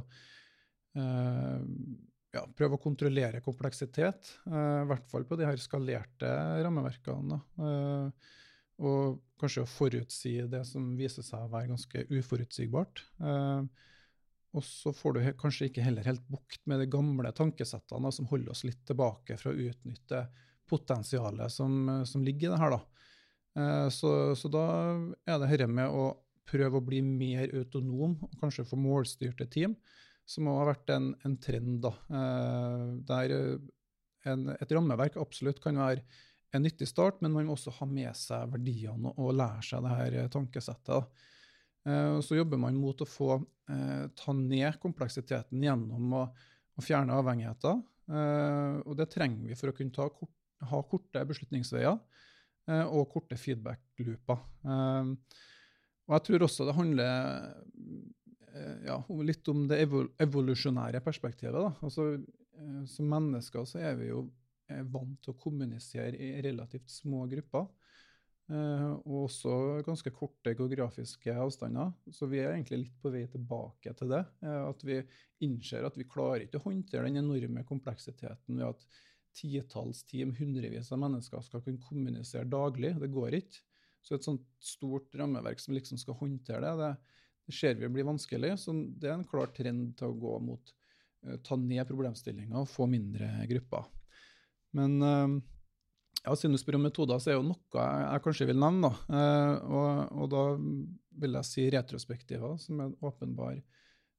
ja, 2.31 2.43
prøve 2.55 2.77
å 2.77 2.81
kontrollere 2.81 3.41
kompleksitet, 3.43 4.35
i 4.47 4.85
hvert 4.87 5.07
fall 5.11 5.25
på 5.27 5.37
de 5.39 5.47
her 5.47 5.59
skalerte 5.59 6.29
rammeverkene. 6.63 7.39
Uh, 7.59 8.37
og 8.81 9.19
kanskje 9.41 9.65
å 9.65 9.69
forutsi 9.69 10.33
det 10.49 10.63
som 10.65 10.93
viser 10.97 11.25
seg 11.25 11.43
å 11.43 11.51
være 11.51 11.73
ganske 11.73 12.05
uforutsigbart. 12.09 13.03
Uh, 13.21 13.67
og 14.55 14.65
så 14.67 14.93
får 14.95 15.15
du 15.15 15.21
kanskje 15.39 15.69
ikke 15.69 15.83
heller 15.83 16.07
helt 16.07 16.23
bukt 16.31 16.63
med 16.67 16.81
de 16.81 16.89
gamle 16.91 17.29
tankesettene 17.35 18.11
som 18.15 18.27
holder 18.31 18.55
oss 18.55 18.65
litt 18.67 18.81
tilbake 18.87 19.37
fra 19.39 19.53
å 19.53 19.67
utnytte 19.67 20.25
potensialet 20.71 21.51
som, 21.51 22.03
som 22.07 22.23
ligger 22.23 22.49
i 22.49 22.51
det 22.51 22.59
her. 22.59 22.75
Da. 22.75 23.87
Så, 23.91 24.11
så, 24.35 24.51
da 24.51 24.65
er 25.23 25.39
det 25.39 25.53
dette 25.53 25.69
med 25.71 25.95
å 25.95 26.03
prøve 26.51 26.81
å 26.81 26.83
bli 26.83 26.99
mer 27.05 27.51
autonom 27.61 28.17
og 28.27 28.35
kanskje 28.43 28.67
få 28.67 28.79
målstyrte 28.79 29.47
team, 29.51 29.77
som 30.27 30.49
har 30.51 30.69
vært 30.71 30.91
en, 30.95 31.12
en 31.25 31.38
trend. 31.41 31.86
eh, 31.86 32.84
Der 33.07 33.36
en, 34.29 34.49
et 34.53 34.75
rammeverk 34.75 35.17
absolutt 35.21 35.62
kan 35.63 35.79
være 35.81 36.03
en 36.51 36.65
nyttig 36.65 36.88
start, 36.89 37.21
men 37.23 37.34
man 37.34 37.47
må 37.47 37.55
også 37.55 37.73
ha 37.77 37.88
med 37.88 38.12
seg 38.17 38.51
verdiene 38.51 39.13
og, 39.15 39.31
lære 39.39 39.63
seg 39.65 39.86
det 39.86 39.93
her 39.97 40.31
tankesettet. 40.34 41.27
Uh, 41.88 42.19
så 42.21 42.36
jobber 42.38 42.60
man 42.62 42.75
mot 42.77 42.99
å 43.01 43.07
få 43.10 43.39
ta 44.19 44.34
ned 44.36 44.75
kompleksiteten 44.84 45.62
gjennom 45.63 46.12
å, 46.19 46.25
å 46.75 46.84
fjerne 46.84 47.15
avhengigheter. 47.15 47.77
Og 48.84 48.97
det 48.99 49.05
trenger 49.13 49.47
vi 49.47 49.55
for 49.55 49.71
å 49.71 49.75
kunne 49.77 50.07
kort, 50.12 50.34
ha 50.67 50.81
korte 50.91 51.21
beslutningsveier 51.29 51.95
og 52.91 53.05
korte 53.13 53.38
feedback-looper. 53.39 54.41
og 56.03 56.12
jeg 56.17 56.25
tror 56.27 56.45
også 56.49 56.67
det 56.67 56.75
handler 56.75 57.07
ja, 58.85 58.97
litt 59.23 59.47
om 59.51 59.65
det 59.69 59.79
evolusjonære 60.21 61.01
perspektivet. 61.05 61.55
Da. 61.55 61.71
Altså, 61.85 62.07
som 62.89 63.07
mennesker 63.09 63.67
så 63.69 63.81
er 63.81 63.95
vi 63.99 64.09
jo 64.11 64.25
vant 64.91 65.17
til 65.23 65.33
å 65.33 65.39
kommunisere 65.39 66.15
i 66.15 66.33
relativt 66.43 66.91
små 66.91 67.25
grupper. 67.31 67.69
Uh, 68.51 68.97
og 69.07 69.29
også 69.29 69.51
ganske 69.85 70.11
korte 70.11 70.51
geografiske 70.57 71.35
avstander. 71.39 71.93
Så 72.11 72.27
vi 72.27 72.41
er 72.41 72.51
egentlig 72.51 72.81
litt 72.81 72.97
på 72.99 73.11
vei 73.13 73.23
tilbake 73.31 73.93
til 73.95 74.11
det. 74.11 74.25
At 74.43 74.83
vi 74.87 74.99
innser 75.45 75.87
at 75.87 75.95
vi 75.99 76.09
klarer 76.09 76.43
ikke 76.45 76.59
å 76.59 76.65
håndtere 76.65 77.07
den 77.07 77.21
enorme 77.21 77.63
kompleksiteten 77.67 78.59
ved 78.59 78.67
at 78.73 78.83
titalls 79.37 80.03
team, 80.03 80.33
hundrevis 80.35 80.91
av 80.91 80.99
mennesker 80.99 81.43
skal 81.45 81.63
kunne 81.63 81.79
kommunisere 81.85 82.49
daglig. 82.51 82.97
Det 82.99 83.11
går 83.13 83.39
ikke. 83.39 83.63
Så 84.01 84.17
et 84.17 84.25
sånt 84.25 84.43
stort 84.59 85.13
rammeverk 85.15 85.61
som 85.61 85.75
liksom 85.77 85.99
skal 86.01 86.17
håndtere 86.19 86.65
det, 86.65 86.73
det 86.81 86.91
ser 87.55 87.79
vi 87.79 87.89
blir 87.91 88.07
vanskelig. 88.07 88.55
Så 88.59 88.75
det 88.75 89.09
er 89.09 89.17
en 89.17 89.27
klar 89.27 89.51
trend 89.55 89.95
til 89.99 90.11
å 90.11 90.19
gå 90.19 90.37
mot 90.43 90.75
uh, 91.27 91.37
ta 91.45 91.57
ned 91.59 91.85
problemstillinga 91.89 92.61
og 92.61 92.69
få 92.71 92.89
mindre 92.91 93.31
grupper. 93.51 93.89
Men 94.71 95.01
eh, 95.01 95.27
ja, 96.23 96.35
siden 96.35 96.55
du 96.55 96.61
spør 96.61 96.79
om 96.79 96.87
metoder, 96.87 97.19
så 97.19 97.33
er 97.33 97.39
jo 97.39 97.47
noe 97.49 97.83
jeg, 97.83 98.23
kanskje 98.25 98.47
vil 98.51 98.61
nevne. 98.61 98.91
Da. 98.91 99.19
Eh, 99.19 99.67
og, 99.67 100.15
og, 100.15 100.29
da 100.31 100.45
vil 101.21 101.37
jeg 101.39 101.49
si 101.49 101.67
retrospektiva, 101.73 102.53
som 102.61 102.79
er 102.79 102.89
en 102.89 102.97
åpenbar 103.07 103.59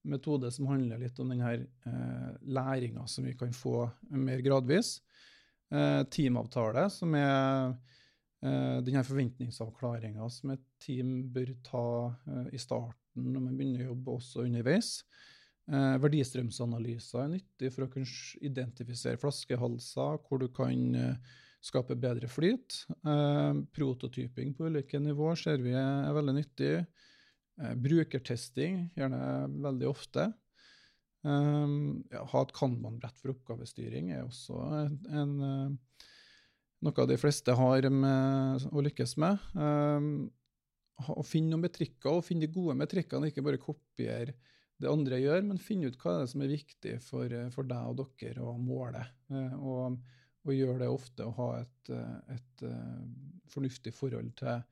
metode 0.08 0.50
som 0.50 0.66
handler 0.66 0.98
litt 0.98 1.18
om 1.22 1.30
denne 1.30 1.52
eh, 1.54 2.30
læringa 2.42 3.06
som 3.06 3.28
vi 3.28 3.36
kan 3.38 3.54
få 3.56 3.86
mer 4.18 4.44
gradvis. 4.44 4.98
Teamavtale, 5.72 6.82
som 6.92 7.14
er 7.16 7.70
denne 8.42 9.04
forventningsavklaringa 9.06 10.26
som 10.34 10.50
et 10.54 10.64
team 10.82 11.20
bør 11.34 11.52
ta 11.66 11.84
eh, 12.26 12.48
i 12.56 12.60
starten 12.60 13.28
når 13.28 13.44
man 13.44 13.54
begynner 13.58 13.84
å 13.86 13.92
jobbe, 13.92 14.16
også 14.16 14.46
underveis. 14.46 14.96
Eh, 15.70 15.94
verdistrømsanalyser 16.02 17.22
er 17.22 17.32
nyttig 17.36 17.70
for 17.74 17.86
å 17.86 17.92
kunne 17.92 18.42
identifisere 18.42 19.20
flaskehalser, 19.20 20.18
hvor 20.26 20.42
du 20.42 20.48
kan 20.54 20.98
eh, 20.98 21.38
skape 21.62 21.94
bedre 22.02 22.30
flyt. 22.30 22.82
Eh, 22.90 23.62
prototyping 23.76 24.56
på 24.58 24.66
ulike 24.66 24.98
nivåer 25.02 25.38
ser 25.38 25.62
vi 25.62 25.76
er 25.78 26.16
veldig 26.16 26.36
nyttig. 26.40 26.74
Eh, 27.62 27.74
brukertesting, 27.78 28.88
gjerne 28.98 29.22
veldig 29.68 29.90
ofte. 29.92 30.32
Eh, 31.22 31.76
ja, 32.16 32.24
ha 32.34 32.42
et 32.42 32.56
kanban-brett 32.58 33.22
for 33.22 33.36
oppgavestyring 33.36 34.10
er 34.16 34.26
også 34.26 34.58
en, 34.80 34.98
en, 35.14 35.36
eh, 35.46 36.08
noe 36.82 37.08
de 37.08 37.18
fleste 37.20 37.54
har 37.56 37.88
med, 37.90 38.68
å 38.72 38.84
lykkes 38.84 39.16
med. 39.22 39.50
å 41.12 41.22
finne 41.26 41.54
noen 41.54 41.64
metrikker, 41.64 42.10
og 42.14 42.24
finne 42.26 42.46
de 42.46 42.54
gode 42.54 42.76
metrikkene, 42.78 43.30
ikke 43.30 43.44
bare 43.46 43.62
kopiere 43.62 44.34
det 44.82 44.90
andre 44.90 45.18
gjør, 45.20 45.44
men 45.46 45.62
finne 45.62 45.90
ut 45.90 45.98
hva 46.00 46.16
er 46.16 46.24
det 46.24 46.32
som 46.32 46.42
er 46.42 46.52
viktig 46.52 46.96
for, 47.04 47.30
eh, 47.30 47.50
for 47.54 47.68
deg 47.68 47.90
og 47.92 48.00
dere 48.18 48.46
å 48.46 48.56
måle. 48.58 49.02
Uh, 49.30 49.54
og, 49.60 49.98
og 50.42 50.54
gjøre 50.56 50.80
det 50.82 50.90
ofte 50.90 51.26
og 51.28 51.36
ha 51.38 51.50
et, 51.60 51.92
et, 52.34 52.64
et, 52.66 53.50
fornuftig 53.52 53.92
forhold 53.94 54.32
til 54.38 54.62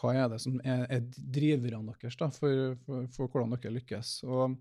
hva 0.00 0.14
er 0.16 0.30
det 0.32 0.38
som 0.42 0.56
er, 0.64 0.86
er 0.90 1.04
driverne 1.04 1.92
deres 1.92 2.16
da, 2.18 2.30
for, 2.34 2.74
for, 2.86 3.06
for, 3.12 3.28
hvordan 3.28 3.54
dere 3.54 3.76
lykkes. 3.76 4.14
Og 4.26 4.56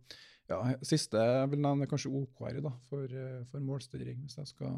ja, 0.51 0.59
Siste 0.85 1.23
jeg 1.23 1.53
vil 1.53 1.63
nevne 1.63 1.87
kanskje 1.89 2.11
OKR 2.11 2.59
da, 2.61 2.73
for, 2.89 3.15
for 3.49 3.63
målstyring, 3.63 4.25
hvis 4.25 4.37
jeg 4.41 4.51
skal 4.51 4.75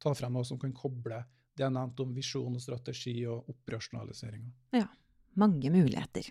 ta 0.00 0.14
frem 0.16 0.34
noe 0.34 0.46
som 0.46 0.58
kan 0.60 0.72
koble 0.76 1.22
det 1.56 1.66
jeg 1.66 1.74
nevnte 1.74 2.04
om 2.06 2.12
visjon 2.16 2.56
og 2.56 2.62
strategi 2.62 3.16
og 3.28 3.48
operasjonalisering. 3.52 4.44
Ja, 4.76 4.86
mange 5.40 5.72
muligheter. 5.72 6.30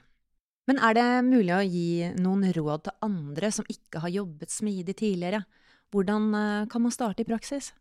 Men 0.69 0.81
er 0.85 0.95
det 0.97 1.07
mulig 1.25 1.53
å 1.55 1.65
gi 1.65 2.09
noen 2.21 2.45
råd 2.53 2.87
til 2.87 3.05
andre 3.05 3.51
som 3.53 3.67
ikke 3.69 4.03
har 4.03 4.13
jobbet 4.13 4.53
smidig 4.53 4.95
tidligere? 5.01 5.43
Hvordan 5.89 6.33
eh, 6.37 6.65
kan 6.69 6.83
man 6.85 6.93
starte 6.93 7.25
i 7.25 7.29
praksis? 7.29 7.71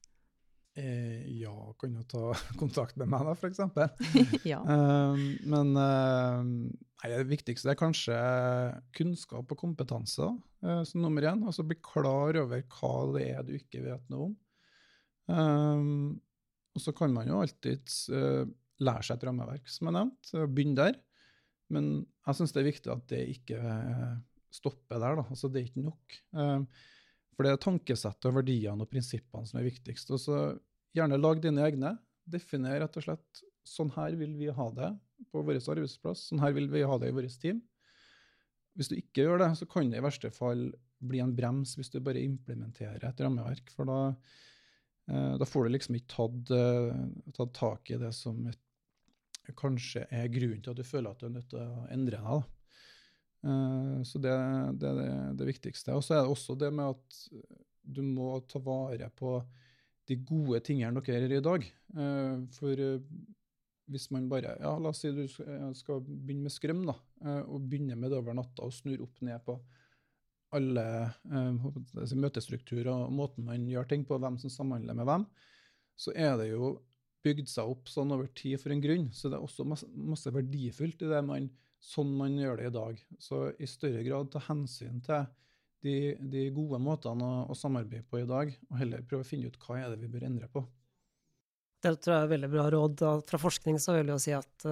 Eh, 0.78 1.24
ja, 1.40 1.52
kan 1.80 1.96
jo 1.98 2.04
ta 2.08 2.32
kontakt 2.60 2.96
med 2.96 3.10
meg, 3.10 3.26
da, 3.26 3.34
f.eks. 3.34 3.60
ja. 4.52 4.60
Eh, 4.62 5.24
men 5.50 5.72
eh, 5.82 6.42
nei, 7.02 7.10
det 7.12 7.24
viktigste 7.28 7.72
er 7.74 7.80
kanskje 7.80 8.18
kunnskap 8.96 9.52
og 9.52 9.60
kompetanse 9.60 10.28
uh, 10.28 10.82
som 10.88 11.02
nummer 11.02 11.26
én. 11.28 11.42
Altså 11.44 11.66
bli 11.66 11.76
klar 11.82 12.38
over 12.40 12.62
hva 12.78 12.94
det 13.16 13.26
er 13.32 13.44
du 13.46 13.56
ikke 13.58 13.84
vet 13.84 14.06
noe 14.12 14.30
om. 14.30 14.36
Og 15.28 16.80
så 16.80 16.92
kan 16.96 17.12
man 17.12 17.28
jo 17.28 17.42
alltids 17.42 18.06
lære 18.82 19.04
seg 19.04 19.18
et 19.18 19.26
rammeverk, 19.28 19.68
som 19.70 19.88
jeg 19.88 19.96
nevnte. 19.96 20.46
Begynne 20.54 20.78
der. 20.78 20.98
Men 21.72 21.88
jeg 22.26 22.38
syns 22.38 22.54
det 22.54 22.62
er 22.62 22.70
viktig 22.70 22.92
at 22.92 23.04
det 23.12 23.24
ikke 23.34 23.58
eh, 23.58 24.14
stopper 24.54 25.02
der. 25.02 25.18
Da. 25.20 25.26
Altså, 25.28 25.50
det 25.52 25.60
er 25.60 25.68
ikke 25.68 25.84
nok. 25.84 26.18
Um, 26.32 26.64
for 27.34 27.46
det 27.46 27.52
er 27.52 27.62
tankesettet 27.62 28.30
og 28.30 28.38
verdiene 28.40 28.84
og 28.84 28.90
prinsippene 28.90 29.48
som 29.48 29.60
er 29.60 29.68
viktigst. 29.68 30.10
Og 30.14 30.22
så 30.22 30.38
gjerne 30.96 31.20
lag 31.20 31.42
dine 31.44 31.64
egne. 31.66 31.94
Definer 32.28 32.80
rett 32.82 32.98
og 32.98 33.06
slett 33.06 33.44
sånn 33.68 33.92
her 33.98 34.16
vil 34.16 34.32
vi 34.38 34.48
ha 34.54 34.68
det 34.74 34.92
på 35.32 35.42
vår 35.44 35.60
arbeidsplass. 35.60 36.28
Sånn 36.30 36.42
her 36.42 36.54
vil 36.56 36.70
vi 36.72 36.86
ha 36.88 36.98
det 37.00 37.10
i 37.10 37.16
vårt 37.16 37.36
team. 37.42 37.60
Hvis 38.78 38.90
du 38.90 38.96
ikke 38.96 39.26
gjør 39.26 39.42
det, 39.42 39.52
så 39.58 39.66
kan 39.68 39.90
det 39.90 40.00
i 40.00 40.04
verste 40.04 40.30
fall 40.32 40.68
bli 40.98 41.20
en 41.22 41.34
brems 41.34 41.76
hvis 41.78 41.90
du 41.92 41.98
bare 42.02 42.22
implementerer 42.22 43.04
et 43.06 43.22
rammeverk. 43.22 43.70
For 43.74 43.88
da 43.88 43.98
Da 45.08 45.46
får 45.48 45.64
du 45.64 45.72
liksom 45.72 45.96
ikke 45.96 46.10
tatt, 46.12 46.50
tatt 47.32 47.52
tak 47.56 47.90
i 47.94 47.96
det 47.96 48.10
som 48.12 48.42
kanskje 49.56 50.02
er 50.12 50.28
grunnen 50.28 50.60
til 50.60 50.74
at 50.74 50.80
du 50.82 50.84
føler 50.84 51.14
at 51.14 51.22
du 51.22 51.28
er 51.30 51.32
nødt 51.32 51.48
til 51.48 51.62
å 51.62 51.86
endre 51.94 52.20
deg. 52.20 52.50
Så 54.04 54.20
det, 54.20 54.34
det 54.82 54.90
er 54.90 55.32
det, 55.38 55.46
viktigste. 55.48 55.96
Og 55.96 56.04
så 56.04 56.18
er 56.18 56.26
det 56.26 56.34
også 56.34 56.58
det 56.60 56.68
med 56.76 56.92
at 56.92 57.22
du 57.88 58.02
må 58.04 58.34
ta 58.50 58.60
vare 58.60 59.08
på 59.16 59.38
de 60.08 60.16
gode 60.28 60.60
tingene 60.64 61.02
dere 61.04 61.24
gjør 61.24 61.36
i 61.36 61.44
dag. 61.44 61.66
Eh, 62.04 62.36
for 62.56 62.84
eh, 62.84 63.02
hvis 63.88 64.08
man 64.12 64.28
bare 64.28 64.54
ja, 64.60 64.74
La 64.80 64.92
oss 64.92 65.02
si 65.04 65.12
du 65.14 65.24
skal 65.28 66.02
begynne 66.04 66.46
med 66.46 66.54
skrøm, 66.54 66.84
da, 66.88 66.96
eh, 67.24 67.42
og 67.44 67.68
begynne 67.68 67.96
med 67.98 68.12
det 68.12 68.20
over 68.20 68.36
natta 68.36 68.66
og 68.66 68.74
snur 68.76 69.04
opp 69.04 69.22
ned 69.24 69.44
på 69.46 69.56
alle 70.56 70.84
eh, 71.28 72.12
møtestrukturer 72.16 72.90
og 72.92 73.14
måten 73.14 73.46
man 73.48 73.66
gjør 73.68 73.88
ting 73.90 74.04
på, 74.08 74.18
hvem 74.20 74.38
som 74.40 74.52
samhandler 74.52 74.96
med 74.96 75.08
hvem, 75.08 75.26
så 75.98 76.14
er 76.14 76.36
det 76.40 76.52
jo 76.52 76.76
bygd 77.26 77.50
seg 77.50 77.70
opp 77.72 77.90
sånn 77.90 78.14
over 78.14 78.30
tid 78.38 78.60
for 78.62 78.72
en 78.72 78.82
grunn. 78.82 79.08
Så 79.12 79.30
det 79.30 79.38
er 79.38 79.44
også 79.44 79.66
masse, 79.68 79.88
masse 79.92 80.32
verdifullt 80.32 81.02
i 81.04 81.10
det 81.10 81.20
man, 81.26 81.48
sånn 81.82 82.14
man 82.16 82.36
gjør 82.38 82.60
det 82.60 82.70
i 82.70 82.76
dag. 82.78 83.02
Så 83.22 83.48
i 83.58 83.68
større 83.68 84.04
grad 84.06 84.30
ta 84.32 84.42
hensyn 84.46 85.02
til 85.04 85.26
de, 85.84 85.96
de 86.18 86.48
gode 86.54 86.80
måtene 86.82 87.26
å, 87.26 87.44
å, 87.50 87.56
samarbeide 87.58 88.06
på 88.08 88.22
i 88.22 88.28
dag, 88.28 88.52
og 88.70 88.80
heller 88.80 89.04
prøve 89.06 89.26
å 89.26 89.28
finne 89.28 89.50
ut 89.50 89.58
hva 89.62 89.80
er 89.82 89.92
det 89.92 90.00
vi 90.02 90.10
bør 90.10 90.26
endre 90.30 90.50
på. 90.52 90.64
Det 91.78 91.92
tror 92.02 92.16
jeg 92.16 92.24
er 92.24 92.32
veldig 92.32 92.48
bra 92.50 92.64
råd. 92.74 93.04
Fra 93.28 93.38
forskning 93.38 93.76
så 93.82 93.94
vil 93.94 94.10
jeg 94.10 94.24
si 94.24 94.32
at, 94.34 94.66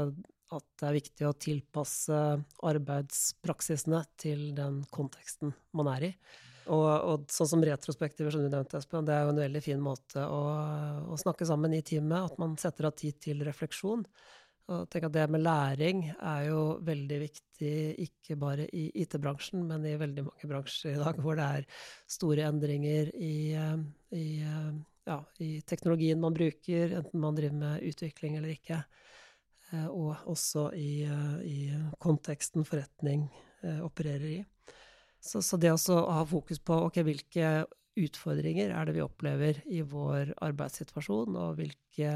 at 0.54 0.66
det 0.78 0.86
er 0.86 0.96
viktig 1.00 1.26
å 1.26 1.36
tilpasse 1.38 2.18
arbeidspraksisene 2.70 4.02
til 4.20 4.52
den 4.56 4.82
konteksten 4.94 5.54
man 5.76 5.90
er 5.96 6.10
i. 6.10 6.12
Og, 6.66 6.86
og 6.86 7.26
sånn 7.30 7.50
som 7.50 7.62
retrospektiver, 7.62 8.32
som 8.34 8.42
du 8.42 8.50
nevnte, 8.50 8.80
Espen, 8.80 9.06
det 9.06 9.14
er 9.14 9.26
jo 9.26 9.34
en 9.34 9.44
veldig 9.44 9.62
fin 9.62 9.82
måte 9.82 10.24
å, 10.26 10.40
å 11.14 11.18
snakke 11.20 11.46
sammen 11.46 11.76
i 11.76 11.82
teamet. 11.86 12.32
At 12.32 12.40
man 12.42 12.56
setter 12.58 12.88
av 12.88 12.96
tid 12.98 13.20
til 13.22 13.44
refleksjon. 13.46 14.02
Og 14.66 14.88
tenk 14.90 15.06
at 15.06 15.14
det 15.14 15.28
med 15.30 15.44
læring 15.46 16.00
er 16.16 16.48
jo 16.48 16.62
veldig 16.82 17.20
viktig, 17.22 17.76
ikke 18.02 18.34
bare 18.40 18.66
i 18.74 18.88
IT-bransjen, 19.02 19.62
men 19.68 19.86
i 19.86 19.94
veldig 20.00 20.24
mange 20.26 20.50
bransjer 20.50 20.96
i 20.96 21.02
dag 21.04 21.20
hvor 21.22 21.38
det 21.38 21.46
er 21.60 21.68
store 22.10 22.48
endringer 22.48 23.12
i, 23.14 23.36
eh, 23.54 23.76
i, 24.18 24.26
eh, 24.42 24.72
ja, 25.06 25.20
i 25.38 25.52
teknologien 25.62 26.18
man 26.18 26.34
bruker, 26.34 26.96
enten 26.98 27.22
man 27.22 27.38
driver 27.38 27.60
med 27.60 27.86
utvikling 27.92 28.40
eller 28.40 28.56
ikke. 28.56 28.82
Eh, 29.72 29.88
og 29.88 30.28
også 30.30 30.68
i, 30.78 31.06
i 31.46 31.58
konteksten 32.02 32.66
forretning 32.68 33.26
opererer 33.82 34.28
i. 34.30 34.40
Så, 35.18 35.40
så 35.42 35.58
det 35.58 35.72
å 35.72 35.96
ha 36.12 36.20
fokus 36.28 36.60
på 36.62 36.76
okay, 36.86 37.02
hvilke 37.02 37.64
utfordringer 37.98 38.70
er 38.70 38.86
det 38.86 38.94
vi 38.94 39.02
opplever 39.02 39.58
i 39.72 39.80
vår 39.82 40.34
arbeidssituasjon, 40.44 41.34
og 41.40 41.56
hvilke 41.58 42.12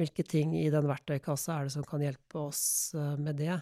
hvilke 0.00 0.24
ting 0.24 0.54
i 0.58 0.70
den 0.72 0.88
verktøykassa 0.88 1.58
er 1.58 1.68
det 1.68 1.74
som 1.74 1.84
kan 1.86 2.02
hjelpe 2.04 2.40
oss 2.48 2.62
eh, 2.96 3.16
med 3.20 3.36
det? 3.40 3.56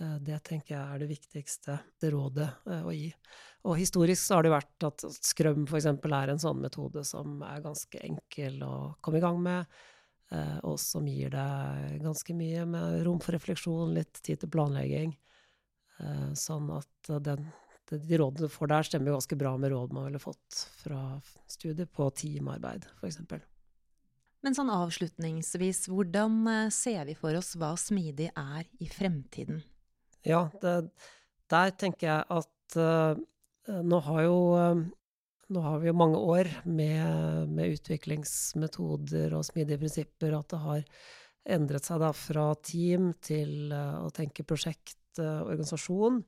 Eh, 0.00 0.16
det 0.24 0.40
tenker 0.46 0.76
jeg 0.76 0.82
er 0.82 1.02
det 1.02 1.10
viktigste 1.10 1.78
det 2.00 2.12
rådet 2.14 2.48
eh, 2.70 2.84
å 2.86 2.94
gi. 2.94 3.10
Og 3.68 3.76
historisk 3.76 4.22
så 4.24 4.38
har 4.38 4.46
det 4.46 4.54
vært 4.54 4.88
at 4.88 5.04
Scrum 5.18 5.66
f.eks. 5.66 5.90
er 5.90 6.32
en 6.32 6.42
sånn 6.42 6.62
metode 6.62 7.04
som 7.04 7.42
er 7.46 7.64
ganske 7.64 8.04
enkel 8.06 8.62
å 8.64 8.74
komme 9.04 9.20
i 9.20 9.24
gang 9.24 9.40
med, 9.44 9.80
og 10.30 10.76
som 10.78 11.08
gir 11.10 11.32
deg 11.34 11.96
ganske 12.04 12.34
mye 12.38 12.62
med 12.70 13.00
rom 13.06 13.18
for 13.22 13.34
refleksjon, 13.34 13.96
litt 13.96 14.20
tid 14.22 14.42
til 14.42 14.52
planlegging. 14.52 15.16
Sånn 16.38 16.68
at 16.70 17.10
den, 17.26 17.48
de 17.90 18.20
rådene 18.20 18.46
du 18.46 18.52
får 18.52 18.70
der, 18.70 18.86
stemmer 18.86 19.16
ganske 19.16 19.38
bra 19.40 19.56
med 19.58 19.74
råd 19.74 19.96
man 19.96 20.06
ville 20.06 20.22
fått 20.22 20.60
fra 20.84 21.02
studiet 21.50 21.90
på 21.92 22.06
teamarbeid, 22.22 22.86
f.eks. 23.00 23.18
Men 24.40 24.56
sånn 24.56 24.70
avslutningsvis, 24.72 25.84
hvordan 25.92 26.38
eh, 26.48 26.68
ser 26.72 27.04
vi 27.08 27.16
for 27.18 27.36
oss 27.36 27.52
hva 27.60 27.74
smidig 27.80 28.30
er 28.32 28.64
i 28.80 28.88
fremtiden? 28.88 29.60
Ja, 30.24 30.46
det, 30.62 30.76
der 31.52 31.74
tenker 31.80 32.06
jeg 32.08 32.24
at 32.40 32.76
uh, 32.80 33.20
nå 33.84 34.00
har 34.06 34.22
jo 34.24 34.38
uh, 34.56 34.82
nå 35.50 35.62
har 35.64 35.80
vi 35.82 35.90
jo 35.90 35.96
mange 35.98 36.20
år 36.20 36.50
med, 36.64 37.50
med, 37.50 37.76
utviklingsmetoder 37.76 39.34
og 39.36 39.44
smidige 39.48 39.80
prinsipper, 39.80 40.36
at 40.38 40.52
det 40.52 40.62
har 40.62 40.86
endret 41.50 41.88
seg 41.88 42.00
da 42.02 42.12
fra 42.14 42.46
team 42.62 43.10
til 43.24 43.72
uh, 43.74 44.06
å 44.06 44.10
tenke 44.14 44.46
prosjekt, 44.46 44.96
organisasjon. 45.18 46.20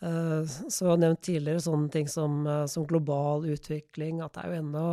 Så 0.00 0.84
jeg 0.84 0.88
har 0.88 0.98
nevnt 0.98 1.20
tidligere 1.24 1.62
sånne 1.62 1.90
ting 1.92 2.08
som, 2.10 2.38
som, 2.68 2.86
global 2.88 3.44
utvikling, 3.52 4.22
at 4.24 4.34
det 4.34 4.42
er 4.42 4.50
jo 4.50 4.62
ennå 4.62 4.86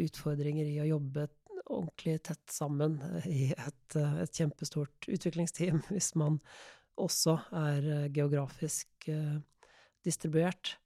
utfordringer 0.00 0.66
i 0.66 0.80
å 0.82 0.88
jobbe 0.88 1.26
ordentlig 1.68 2.22
tett 2.22 2.50
sammen 2.52 2.98
i 3.26 3.50
et, 3.52 3.96
eh, 3.96 4.18
et, 4.24 4.34
kjempestort 4.34 5.08
utviklingsteam, 5.08 5.82
hvis 5.92 6.14
man 6.18 6.40
også 6.98 7.38
er 7.54 7.88
eh, 7.94 8.10
geografisk 8.14 9.08
distribuert. 10.04 10.76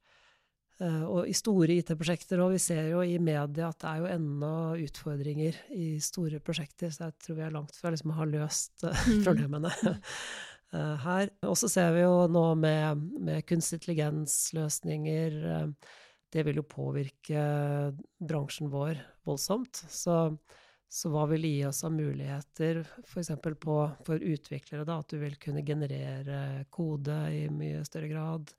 Uh, 0.81 1.03
og 1.05 1.27
i 1.29 1.35
store 1.37 1.77
IT-prosjekter, 1.77 2.41
og 2.41 2.55
vi 2.55 2.61
ser 2.61 2.89
jo 2.89 3.03
i 3.05 3.19
media 3.21 3.69
at 3.69 3.79
det 3.83 3.89
er 3.91 3.99
jo 4.01 4.09
ennå 4.15 4.53
utfordringer 4.83 5.59
i 5.77 5.89
store 6.01 6.41
prosjekter, 6.43 6.89
så 6.89 7.07
jeg 7.07 7.19
tror 7.21 7.37
vi 7.37 7.45
er 7.45 7.53
langt 7.53 7.77
fra 7.77 7.91
liksom 7.93 8.13
å 8.13 8.17
ha 8.17 8.27
løst 8.29 8.87
uh, 8.87 9.03
problemene 9.25 9.71
her. 11.05 11.29
Og 11.45 11.53
så 11.59 11.69
ser 11.69 11.91
vi 11.93 12.01
jo 12.01 12.23
nå 12.33 12.47
med, 12.57 13.03
med 13.21 13.45
kunstig 13.45 13.77
intelligens-løsninger 13.77 15.35
Det 16.33 16.41
vil 16.47 16.57
jo 16.57 16.63
påvirke 16.65 17.43
bransjen 18.17 18.71
vår 18.73 18.97
voldsomt. 19.29 19.83
Så 19.93 20.17
så 20.93 21.09
hva 21.09 21.23
vil 21.31 21.47
gi 21.47 21.63
oss 21.65 21.79
av 21.87 21.93
muligheter 21.95 22.83
f.eks. 23.01 23.31
for 23.41 24.21
utviklere, 24.21 24.85
da, 24.85 24.99
at 25.01 25.09
du 25.09 25.17
vil 25.23 25.39
kunne 25.41 25.63
generere 25.65 26.67
kode 26.69 27.15
i 27.33 27.47
mye 27.49 27.81
større 27.87 28.11
grad? 28.11 28.53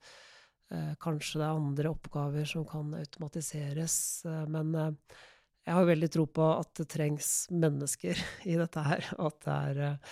Eh, 0.73 0.93
kanskje 1.01 1.39
det 1.39 1.45
er 1.45 1.59
andre 1.59 1.91
oppgaver 1.93 2.47
som 2.49 2.65
kan 2.67 2.93
automatiseres. 2.97 3.97
Eh, 4.25 4.45
men 4.49 4.73
eh, 4.75 5.19
jeg 5.65 5.77
har 5.77 5.87
veldig 5.89 6.09
tro 6.13 6.25
på 6.29 6.47
at 6.55 6.71
det 6.79 6.87
trengs 6.93 7.29
mennesker 7.53 8.19
i 8.51 8.57
dette 8.59 8.85
her. 8.85 9.11
At, 9.21 9.39
det 9.45 9.55
er, 9.69 10.11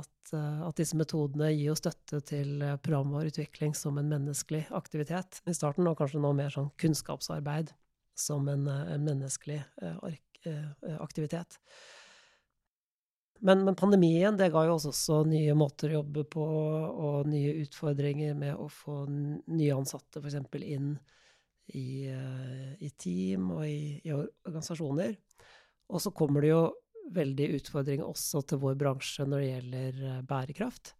at, 0.00 0.34
at 0.34 0.80
disse 0.80 0.98
metodene 0.98 1.52
gir 1.52 1.70
jo 1.70 1.78
støtte 1.78 2.20
til 2.24 2.64
programvareutvikling 2.84 3.76
som 3.78 4.00
en 4.00 4.10
menneskelig 4.12 4.66
aktivitet 4.76 5.42
i 5.48 5.56
starten, 5.56 5.88
og 5.88 5.98
kanskje 6.00 6.22
nå 6.24 6.32
mer 6.36 6.52
sånn 6.52 6.72
kunnskapsarbeid 6.80 7.74
som 8.18 8.48
en, 8.48 8.68
en 8.68 9.06
menneskelig 9.08 9.62
aktivitet. 11.00 11.56
Men, 13.40 13.64
men, 13.64 13.74
pandemien 13.76 14.36
det 14.38 14.50
ga 14.54 14.62
jo 14.66 14.76
også, 14.76 14.92
også 14.92 15.18
nye 15.28 15.54
måter 15.58 15.90
å 15.92 15.98
jobbe 15.98 16.24
på, 16.30 16.44
og 16.44 17.28
nye 17.28 17.56
utfordringer 17.64 18.36
med 18.38 18.54
å 18.56 18.68
få 18.72 19.02
nye 19.10 19.74
ansatte 19.74 20.22
f.eks. 20.22 20.38
inn 20.62 20.94
i, 21.74 22.06
eh, 22.08 22.70
i, 22.78 22.90
team 23.00 23.50
og 23.56 23.66
i, 23.66 24.00
i, 24.04 24.14
organisasjoner. 24.14 25.16
Og 25.92 26.00
så 26.00 26.12
kommer 26.16 26.44
det 26.44 26.52
jo 26.54 26.62
veldig 27.14 27.50
utfordringer 27.58 28.06
også 28.06 28.44
til 28.48 28.62
vår 28.62 28.78
bransje 28.80 29.26
når 29.28 29.42
det 29.42 29.50
gjelder 29.50 30.04
eh, 30.12 30.22
bærekraft. 30.30 30.94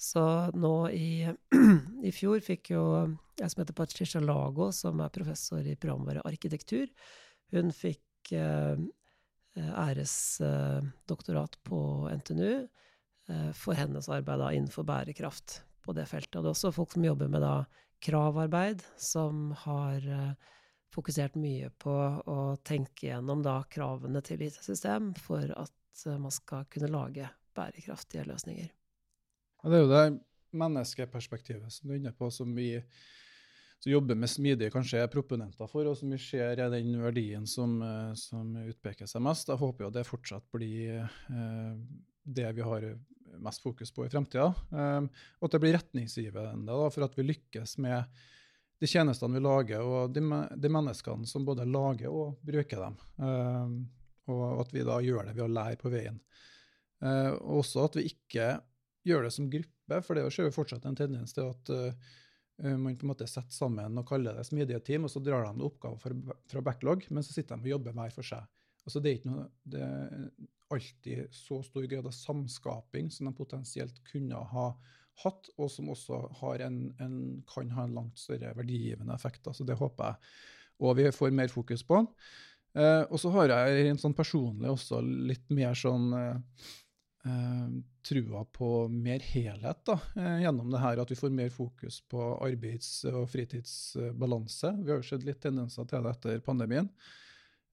Så 0.00 0.22
nå 0.56 0.74
i, 0.96 1.26
i 2.08 2.12
fjor 2.14 2.38
fikk 2.44 2.72
jo 2.76 2.84
jeg 3.40 3.50
som 3.50 3.62
heter 3.62 3.76
Patricia 3.76 4.20
Lago, 4.22 4.70
som 4.72 5.00
er 5.00 5.12
professor 5.12 5.64
i 5.64 5.76
programvarearkitektur, 5.80 6.92
hun 7.56 7.72
fikk 7.74 8.04
Eh, 8.28 8.76
æresdoktorat 9.58 11.58
på 11.66 11.80
NTNU 12.20 12.54
eh, 13.28 13.50
for 13.56 13.78
hennes 13.78 14.08
arbeid 14.08 14.42
da, 14.42 14.52
innenfor 14.54 14.86
bærekraft 14.88 15.60
på 15.82 15.94
det 15.96 16.06
feltet. 16.10 16.36
Og 16.36 16.44
det 16.44 16.50
er 16.50 16.56
også 16.56 16.76
folk 16.76 16.94
som 16.94 17.04
jobber 17.04 17.30
med 17.32 17.44
da, 17.44 17.54
kravarbeid, 18.00 18.82
som 18.96 19.50
har 19.64 20.06
eh, 20.06 20.32
fokusert 20.94 21.36
mye 21.38 21.70
på 21.78 21.94
å 22.26 22.56
tenke 22.66 23.10
gjennom 23.10 23.44
da, 23.46 23.60
kravene 23.70 24.22
til 24.26 24.42
IT-system 24.46 25.12
for 25.18 25.52
at 25.56 26.06
man 26.16 26.32
skal 26.32 26.64
kunne 26.72 26.90
lage 26.90 27.28
bærekraftige 27.56 28.24
løsninger. 28.28 28.70
Ja, 29.60 29.68
det 29.68 29.76
er 29.76 29.84
jo 29.84 29.92
det 29.92 30.04
menneskeperspektivet 30.56 31.72
som 31.72 31.88
du 31.88 31.94
er 31.94 32.00
inne 32.00 32.14
på, 32.16 32.30
som 32.32 32.54
vi 32.56 32.72
som 33.80 33.92
jobber 33.92 34.18
med 34.18 34.30
smidige 34.30 34.72
kanskje 34.74 35.00
er 35.00 35.12
proponenter 35.12 35.68
for, 35.70 35.88
og 35.88 35.96
som 35.96 36.12
vi 36.12 36.18
ser 36.20 36.60
er 36.60 36.72
den 36.72 36.92
verdien 37.00 37.46
som, 37.48 37.78
eh, 37.82 38.12
som 38.18 38.52
utpeker 38.60 39.08
seg 39.08 39.24
mest. 39.24 39.48
Jeg 39.48 39.60
håper 39.60 39.86
jo 39.86 39.94
det 39.94 40.08
fortsatt 40.08 40.44
blir 40.52 41.00
eh, 41.00 41.78
det 42.24 42.50
vi 42.56 42.66
har 42.66 42.90
mest 43.40 43.62
fokus 43.62 43.92
på 43.94 44.04
i 44.04 44.10
fremtida. 44.12 44.50
Eh, 44.72 45.00
og 45.40 45.48
at 45.48 45.56
det 45.56 45.62
blir 45.62 45.76
retningsgivende 45.78 46.68
da, 46.68 46.90
for 46.92 47.06
at 47.06 47.16
vi 47.16 47.28
lykkes 47.30 47.78
med 47.80 48.20
de 48.80 48.88
tjenestene 48.88 49.36
vi 49.36 49.44
lager, 49.44 49.84
og 49.84 50.12
de, 50.14 50.22
de 50.56 50.72
menneskene 50.72 51.28
som 51.28 51.44
både 51.48 51.68
lager 51.68 52.12
og 52.12 52.40
bruker 52.44 52.84
dem. 52.84 53.00
Eh, 53.20 53.74
og 54.30 54.62
at 54.62 54.72
vi 54.74 54.86
da 54.86 55.00
gjør 55.02 55.26
det 55.28 55.36
ved 55.36 55.46
å 55.46 55.52
lære 55.52 55.80
på 55.80 55.92
veien. 55.92 56.20
Eh, 57.04 57.32
også 57.32 57.86
at 57.88 57.96
vi 57.98 58.08
ikke 58.12 58.54
gjør 59.08 59.26
det 59.26 59.34
som 59.34 59.48
gruppe, 59.52 60.00
for 60.04 60.16
det 60.16 60.26
ser 60.32 60.48
jo 60.48 60.54
fortsatt 60.54 60.84
en 60.86 60.98
tendens 60.98 61.32
til 61.34 61.48
at 61.48 61.70
uh, 61.72 62.10
man 62.62 62.96
på 62.98 63.06
en 63.06 63.12
måte 63.12 63.28
setter 63.30 63.54
sammen 63.54 63.98
og 64.00 64.06
kaller 64.08 64.36
det 64.36 64.46
smidige 64.48 64.80
team, 64.84 65.06
og 65.06 65.12
så 65.12 65.22
drar 65.24 65.46
de 65.48 65.66
oppgaver 65.66 66.00
fra, 66.02 66.38
fra 66.52 66.62
backlog, 66.64 67.06
men 67.10 67.26
så 67.26 67.34
sitter 67.34 67.56
de 67.56 67.68
og 67.68 67.74
jobber 67.74 67.96
hver 67.96 68.14
for 68.14 68.30
seg. 68.30 68.46
Altså 68.84 69.02
det 69.02 69.10
er 69.10 69.18
ikke 69.18 69.32
noe, 69.32 69.48
det 69.72 69.82
er 69.84 70.30
alltid 70.70 71.34
så 71.34 71.60
stor 71.66 71.88
grad 71.90 72.06
av 72.08 72.14
samskaping 72.16 73.10
som 73.12 73.28
de 73.28 73.34
potensielt 73.36 74.00
kunne 74.08 74.38
ha 74.52 74.70
hatt, 75.24 75.50
og 75.60 75.68
som 75.72 75.90
også 75.92 76.22
en, 76.64 76.78
en, 77.02 77.18
kan 77.50 77.74
ha 77.76 77.84
en 77.84 77.98
langt 77.98 78.20
større 78.20 78.54
verdigivende 78.56 79.14
effekt. 79.16 79.44
Altså 79.50 79.66
det 79.68 79.76
håper 79.80 80.12
jeg 80.12 80.32
og 80.80 80.96
vi 80.98 81.10
får 81.12 81.34
mer 81.36 81.52
fokus 81.52 81.82
på. 81.86 82.02
Eh, 82.78 83.02
og 83.10 83.18
så 83.20 83.32
har 83.34 83.52
jeg 83.52 83.90
en 83.90 84.00
sånn 84.00 84.16
personlig 84.16 84.70
også 84.70 85.00
litt 85.02 85.48
mer 85.52 85.74
sånn 85.78 86.12
uh, 86.14 86.68
trua 88.06 88.44
på 88.56 88.88
mer 88.88 89.20
helhet 89.20 89.82
da, 89.84 89.96
gjennom 90.40 90.70
det 90.72 90.80
her, 90.80 91.02
at 91.02 91.10
vi 91.12 91.18
får 91.18 91.32
mer 91.36 91.50
fokus 91.52 91.98
på 92.08 92.22
arbeids- 92.40 93.04
og 93.10 93.26
fritidsbalanse. 93.28 94.70
Vi 94.78 94.88
har 94.88 95.02
jo 95.02 95.08
sett 95.10 95.26
litt 95.28 95.42
tendenser 95.44 95.84
til 95.90 96.06
det 96.06 96.14
etter 96.14 96.40
pandemien. 96.46 96.88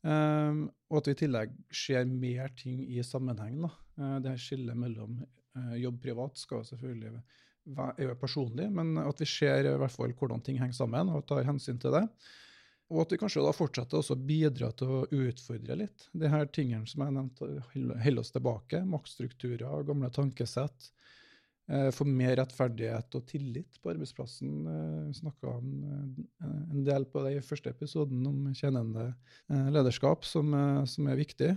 Um, 0.04 0.68
og 0.92 1.00
at 1.00 1.08
vi 1.10 1.16
i 1.16 1.20
tillegg 1.24 1.56
ser 1.74 2.06
mer 2.08 2.52
ting 2.60 2.84
i 2.86 3.02
sammenheng. 3.04 3.58
Da. 3.64 3.72
Det 4.24 4.36
her 4.36 4.44
skillet 4.44 4.78
mellom 4.78 5.22
jobb 5.80 6.02
privat 6.04 6.38
skal 6.40 6.66
selvfølgelig 6.68 7.14
være, 7.16 7.94
er 8.04 8.20
personlig, 8.20 8.68
men 8.72 8.94
at 9.02 9.24
vi 9.24 9.28
ser 9.28 9.66
i 9.66 9.78
hvert 9.80 9.96
fall 9.96 10.14
hvordan 10.16 10.44
ting 10.44 10.60
henger 10.62 10.78
sammen, 10.78 11.10
og 11.12 11.26
tar 11.28 11.48
hensyn 11.48 11.80
til 11.82 11.96
det. 11.98 12.06
Og 12.88 13.02
at 13.04 13.12
vi 13.12 13.20
kanskje 13.20 13.44
da 13.44 13.52
fortsetter 13.52 14.00
også 14.00 14.16
å 14.16 14.26
bidra 14.30 14.70
til 14.80 14.92
å 14.94 15.00
utfordre 15.12 15.76
litt 15.82 16.06
de 16.16 16.30
her 16.32 16.48
tingene 16.56 16.88
som 16.88 17.04
jeg 17.04 17.16
nevnte, 17.18 17.50
holder 17.74 18.22
oss 18.22 18.32
tilbake. 18.32 18.80
Maktstrukturer, 18.88 19.84
gamle 19.88 20.12
tankesett. 20.16 20.92
Eh, 21.68 21.90
få 21.92 22.06
mer 22.08 22.38
rettferdighet 22.40 23.16
og 23.20 23.26
tillit 23.28 23.76
på 23.84 23.92
arbeidsplassen. 23.92 24.52
Eh, 24.72 25.02
vi 25.10 25.18
snakka 25.18 25.58
eh, 25.60 26.46
en 26.48 26.86
del 26.88 27.06
på 27.12 27.26
det 27.26 27.34
i 27.36 27.44
første 27.44 27.74
episoden 27.76 28.24
om 28.30 28.48
tjenende 28.56 29.10
lederskap, 29.76 30.24
som, 30.28 30.56
som 30.88 31.12
er 31.12 31.20
viktig. 31.20 31.52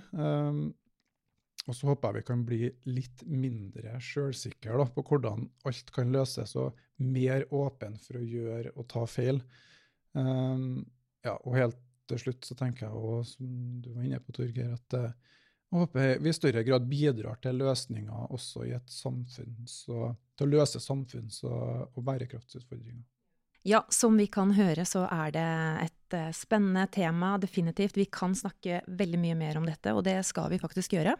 Og 1.68 1.76
så 1.76 1.90
håper 1.90 2.16
jeg 2.16 2.18
vi 2.18 2.26
kan 2.26 2.44
bli 2.46 2.60
litt 2.90 3.22
mindre 3.28 3.98
sjølsikre 4.02 4.86
på 4.96 5.04
hvordan 5.06 5.44
alt 5.68 5.92
kan 5.94 6.10
løses, 6.10 6.56
og 6.58 6.78
mer 6.98 7.44
åpen 7.54 7.98
for 8.02 8.18
å 8.18 8.24
gjøre 8.24 8.72
og 8.74 8.88
ta 8.90 9.04
feil. 9.06 9.42
Ja, 11.26 11.36
og 11.36 11.56
helt 11.56 11.78
til 12.10 12.20
slutt 12.24 12.46
så 12.46 12.56
tenker 12.58 12.86
jeg 12.86 12.96
òg, 12.96 13.26
som 13.28 13.50
du 13.82 13.92
var 13.94 14.06
inne 14.06 14.20
på, 14.22 14.34
Torgeir, 14.34 14.72
at 14.74 14.96
jeg 14.96 15.12
håper 15.76 16.18
vi 16.18 16.32
i 16.32 16.34
større 16.34 16.64
grad 16.66 16.88
bidrar 16.90 17.38
til 17.42 17.60
løsninger 17.60 18.32
også 18.34 18.66
i 18.66 18.74
et 18.74 18.90
samfunn, 18.90 19.54
så, 19.70 20.10
til 20.34 20.48
å 20.48 20.58
løse 20.58 20.82
samfunns- 20.82 21.44
og, 21.46 21.92
og 21.94 22.06
bærekraftsutfordringer. 22.08 23.04
Ja, 23.68 23.84
som 23.92 24.16
vi 24.16 24.26
kan 24.32 24.54
høre 24.56 24.86
så 24.88 25.04
er 25.12 25.34
det 25.36 25.48
et 25.84 25.96
uh, 26.16 26.30
spennende 26.36 26.86
tema, 26.92 27.34
definitivt. 27.40 27.98
Vi 27.98 28.06
kan 28.12 28.34
snakke 28.36 28.80
veldig 28.86 29.20
mye 29.22 29.36
mer 29.38 29.60
om 29.60 29.68
dette, 29.68 29.94
og 29.96 30.04
det 30.06 30.18
skal 30.28 30.50
vi 30.52 30.60
faktisk 30.62 30.96
gjøre. 30.96 31.14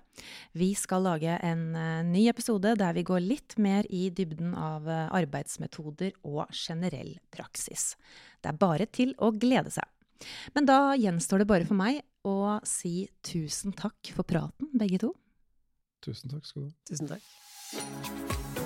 Vi 0.59 0.73
skal 0.79 1.07
lage 1.07 1.37
en 1.47 1.65
uh, 1.77 2.03
ny 2.07 2.27
episode 2.33 2.75
der 2.81 2.97
vi 2.97 3.07
går 3.07 3.23
litt 3.25 3.57
mer 3.63 3.89
i 3.91 4.09
dybden 4.15 4.55
av 4.59 4.89
uh, 4.89 5.09
arbeidsmetoder 5.17 6.17
og 6.27 6.47
generell 6.55 7.17
praksis. 7.35 7.95
Det 8.41 8.53
er 8.53 8.61
bare 8.61 8.89
til 8.91 9.15
å 9.19 9.33
glede 9.35 9.73
seg. 9.75 9.87
Men 10.55 10.69
da 10.69 10.93
gjenstår 11.01 11.43
det 11.43 11.51
bare 11.51 11.69
for 11.69 11.81
meg 11.81 12.03
å 12.29 12.61
si 12.69 13.09
tusen 13.25 13.73
takk 13.77 14.13
for 14.17 14.29
praten, 14.29 14.69
begge 14.77 15.01
to. 15.07 15.15
Tusen 16.05 16.33
takk 16.33 16.49
skal 16.49 16.67
du 16.67 16.71
ha. 16.71 16.75
Tusen 16.89 17.15
takk. 17.15 18.60